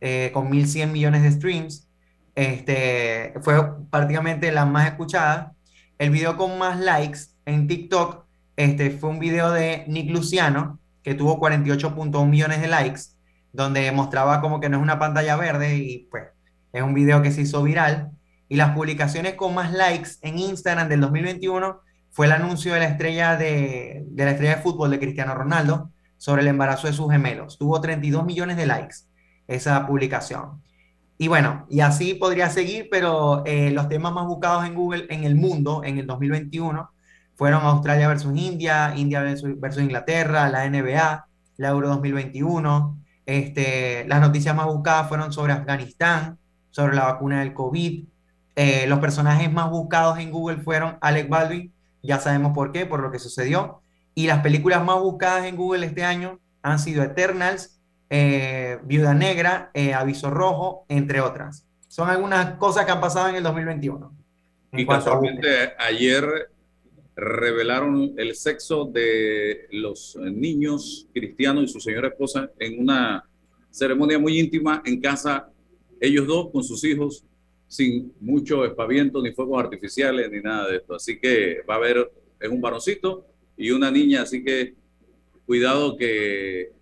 [0.00, 1.88] eh, con 1.100 millones de streams.
[2.34, 3.54] Este, fue
[3.92, 5.54] prácticamente la más escuchada.
[5.98, 8.24] El video con más likes en TikTok
[8.56, 13.02] este, fue un video de Nick Luciano, que tuvo 48.1 millones de likes,
[13.52, 16.24] donde mostraba como que no es una pantalla verde y pues
[16.72, 18.10] es un video que se hizo viral.
[18.48, 21.84] Y las publicaciones con más likes en Instagram del 2021
[22.14, 26.42] fue el anuncio de la estrella de, la estrella de fútbol de Cristiano Ronaldo sobre
[26.42, 27.58] el embarazo de sus gemelos.
[27.58, 28.98] Tuvo 32 millones de likes
[29.48, 30.62] esa publicación.
[31.18, 35.24] Y bueno, y así podría seguir, pero eh, los temas más buscados en Google en
[35.24, 36.88] el mundo en el 2021
[37.34, 42.96] fueron Australia versus India, India versus, versus Inglaterra, la NBA, la Euro 2021.
[43.26, 46.38] Este, las noticias más buscadas fueron sobre Afganistán,
[46.70, 48.04] sobre la vacuna del COVID.
[48.54, 51.73] Eh, los personajes más buscados en Google fueron Alec Baldwin,
[52.04, 53.80] ya sabemos por qué, por lo que sucedió.
[54.14, 57.80] Y las películas más buscadas en Google este año han sido Eternals,
[58.10, 61.66] eh, Viuda Negra, eh, Aviso Rojo, entre otras.
[61.88, 64.12] Son algunas cosas que han pasado en el 2021.
[64.72, 66.50] En Y casualmente ayer
[67.16, 73.24] revelaron el sexo de los niños cristianos y su señora esposa en una
[73.70, 75.48] ceremonia muy íntima en casa,
[76.00, 77.24] ellos dos con sus hijos,
[77.68, 80.94] sin mucho espaviento, ni fuegos artificiales, ni nada de esto.
[80.94, 82.10] Así que va a haber,
[82.40, 84.74] es un varoncito y una niña, así que
[85.46, 86.72] cuidado que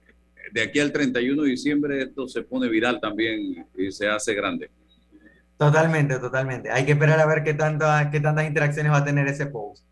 [0.52, 4.70] de aquí al 31 de diciembre esto se pone viral también y se hace grande.
[5.56, 6.70] Totalmente, totalmente.
[6.70, 9.84] Hay que esperar a ver qué, tanta, qué tantas interacciones va a tener ese post.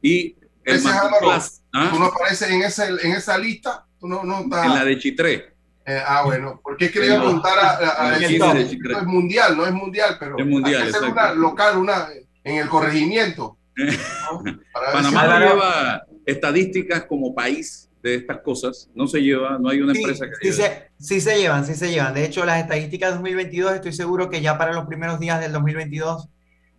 [0.00, 1.90] Y el Ese es Álvaro, masterclass, ¿ah?
[1.92, 4.98] tú no apareces en, ese, en esa lista, tú no, no estás- en la de
[4.98, 5.54] Chitré.
[5.90, 8.52] Eh, ah, bueno, porque es que le iba a preguntar a, a- decir, no
[8.98, 12.08] es mundial, no es mundial, pero Es mundial, hay que hacer una local, una
[12.44, 13.56] en el corregimiento.
[14.92, 19.94] Panamá no lleva estadísticas como país de estas cosas, no se lleva, no hay una
[19.94, 22.12] Sí, empresa que sí se, sí se llevan, sí se llevan.
[22.12, 26.28] De hecho, las estadísticas 2022, estoy seguro que ya para los primeros días del 2022,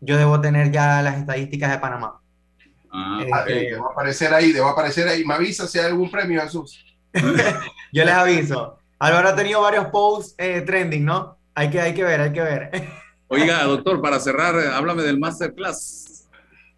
[0.02, 2.22] yo debo tener ya las estadísticas de Panamá.
[2.92, 5.26] Ah, Ah, eh, va a aparecer ahí, a aparecer ahí.
[5.26, 6.86] Me avisa si hay algún premio, Jesús.
[7.92, 8.79] Yo les aviso.
[9.00, 11.38] Álvaro ha tenido varios posts eh, trending, ¿no?
[11.56, 12.70] Hay que, hay que ver, hay que ver.
[13.30, 16.28] Oiga, doctor, para cerrar, háblame del masterclass.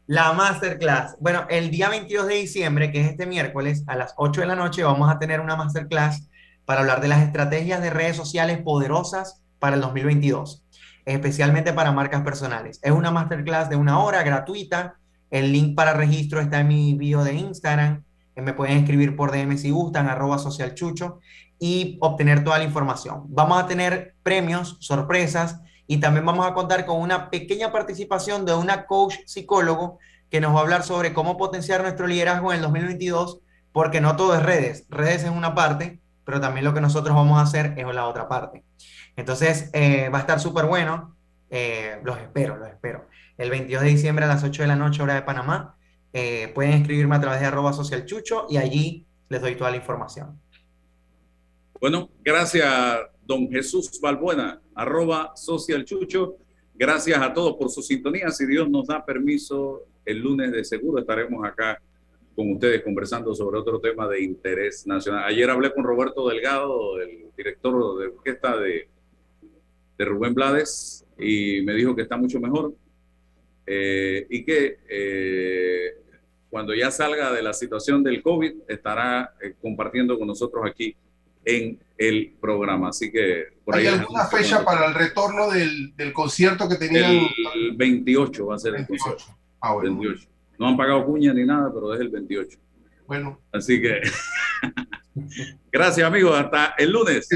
[0.05, 1.15] La masterclass.
[1.19, 4.55] Bueno, el día 22 de diciembre, que es este miércoles, a las 8 de la
[4.55, 6.29] noche, vamos a tener una masterclass
[6.65, 10.63] para hablar de las estrategias de redes sociales poderosas para el 2022,
[11.05, 12.79] especialmente para marcas personales.
[12.83, 14.95] Es una masterclass de una hora gratuita.
[15.31, 18.03] El link para registro está en mi bio de Instagram.
[18.35, 21.19] Eh, Me pueden escribir por DM si gustan, arroba socialchucho,
[21.63, 23.25] y obtener toda la información.
[23.27, 28.55] Vamos a tener premios, sorpresas, y también vamos a contar con una pequeña participación de
[28.55, 29.99] una coach psicólogo
[30.31, 33.41] que nos va a hablar sobre cómo potenciar nuestro liderazgo en el 2022,
[33.71, 34.87] porque no todo es redes.
[34.89, 38.27] Redes es una parte, pero también lo que nosotros vamos a hacer es la otra
[38.27, 38.63] parte.
[39.15, 41.15] Entonces, eh, va a estar súper bueno.
[41.51, 43.07] Eh, los espero, los espero.
[43.37, 45.75] El 22 de diciembre a las 8 de la noche, hora de Panamá.
[46.11, 50.39] Eh, pueden escribirme a través de arroba socialchucho y allí les doy toda la información.
[51.81, 52.69] Bueno, gracias,
[53.25, 55.83] don Jesús Balbuena, arroba social.
[56.75, 58.29] Gracias a todos por su sintonía.
[58.29, 61.81] Si Dios nos da permiso, el lunes de seguro estaremos acá
[62.35, 65.23] con ustedes conversando sobre otro tema de interés nacional.
[65.23, 68.87] Ayer hablé con Roberto Delgado, el director de orquesta de,
[69.97, 72.75] de Rubén Blades, y me dijo que está mucho mejor
[73.65, 75.95] eh, y que eh,
[76.47, 80.95] cuando ya salga de la situación del COVID estará eh, compartiendo con nosotros aquí
[81.45, 82.89] en el programa.
[82.89, 86.75] Así que por ¿Hay ahí alguna fecha cuando- para el retorno del, del concierto que
[86.75, 87.27] tenían?
[87.55, 89.23] El 28 va a ser el concierto.
[89.59, 89.97] Ah, bueno.
[89.97, 90.27] 28.
[90.59, 92.57] No han pagado cuña ni nada, pero es el 28.
[93.07, 93.39] Bueno.
[93.51, 93.99] Así que
[95.71, 97.27] gracias amigos, hasta el lunes.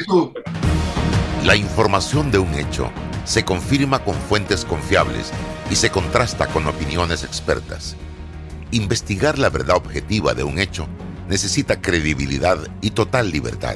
[1.43, 2.89] La información de un hecho
[3.24, 5.32] se confirma con fuentes confiables
[5.70, 7.95] y se contrasta con opiniones expertas.
[8.72, 10.88] Investigar la verdad objetiva de un hecho
[11.30, 13.76] necesita credibilidad y total libertad.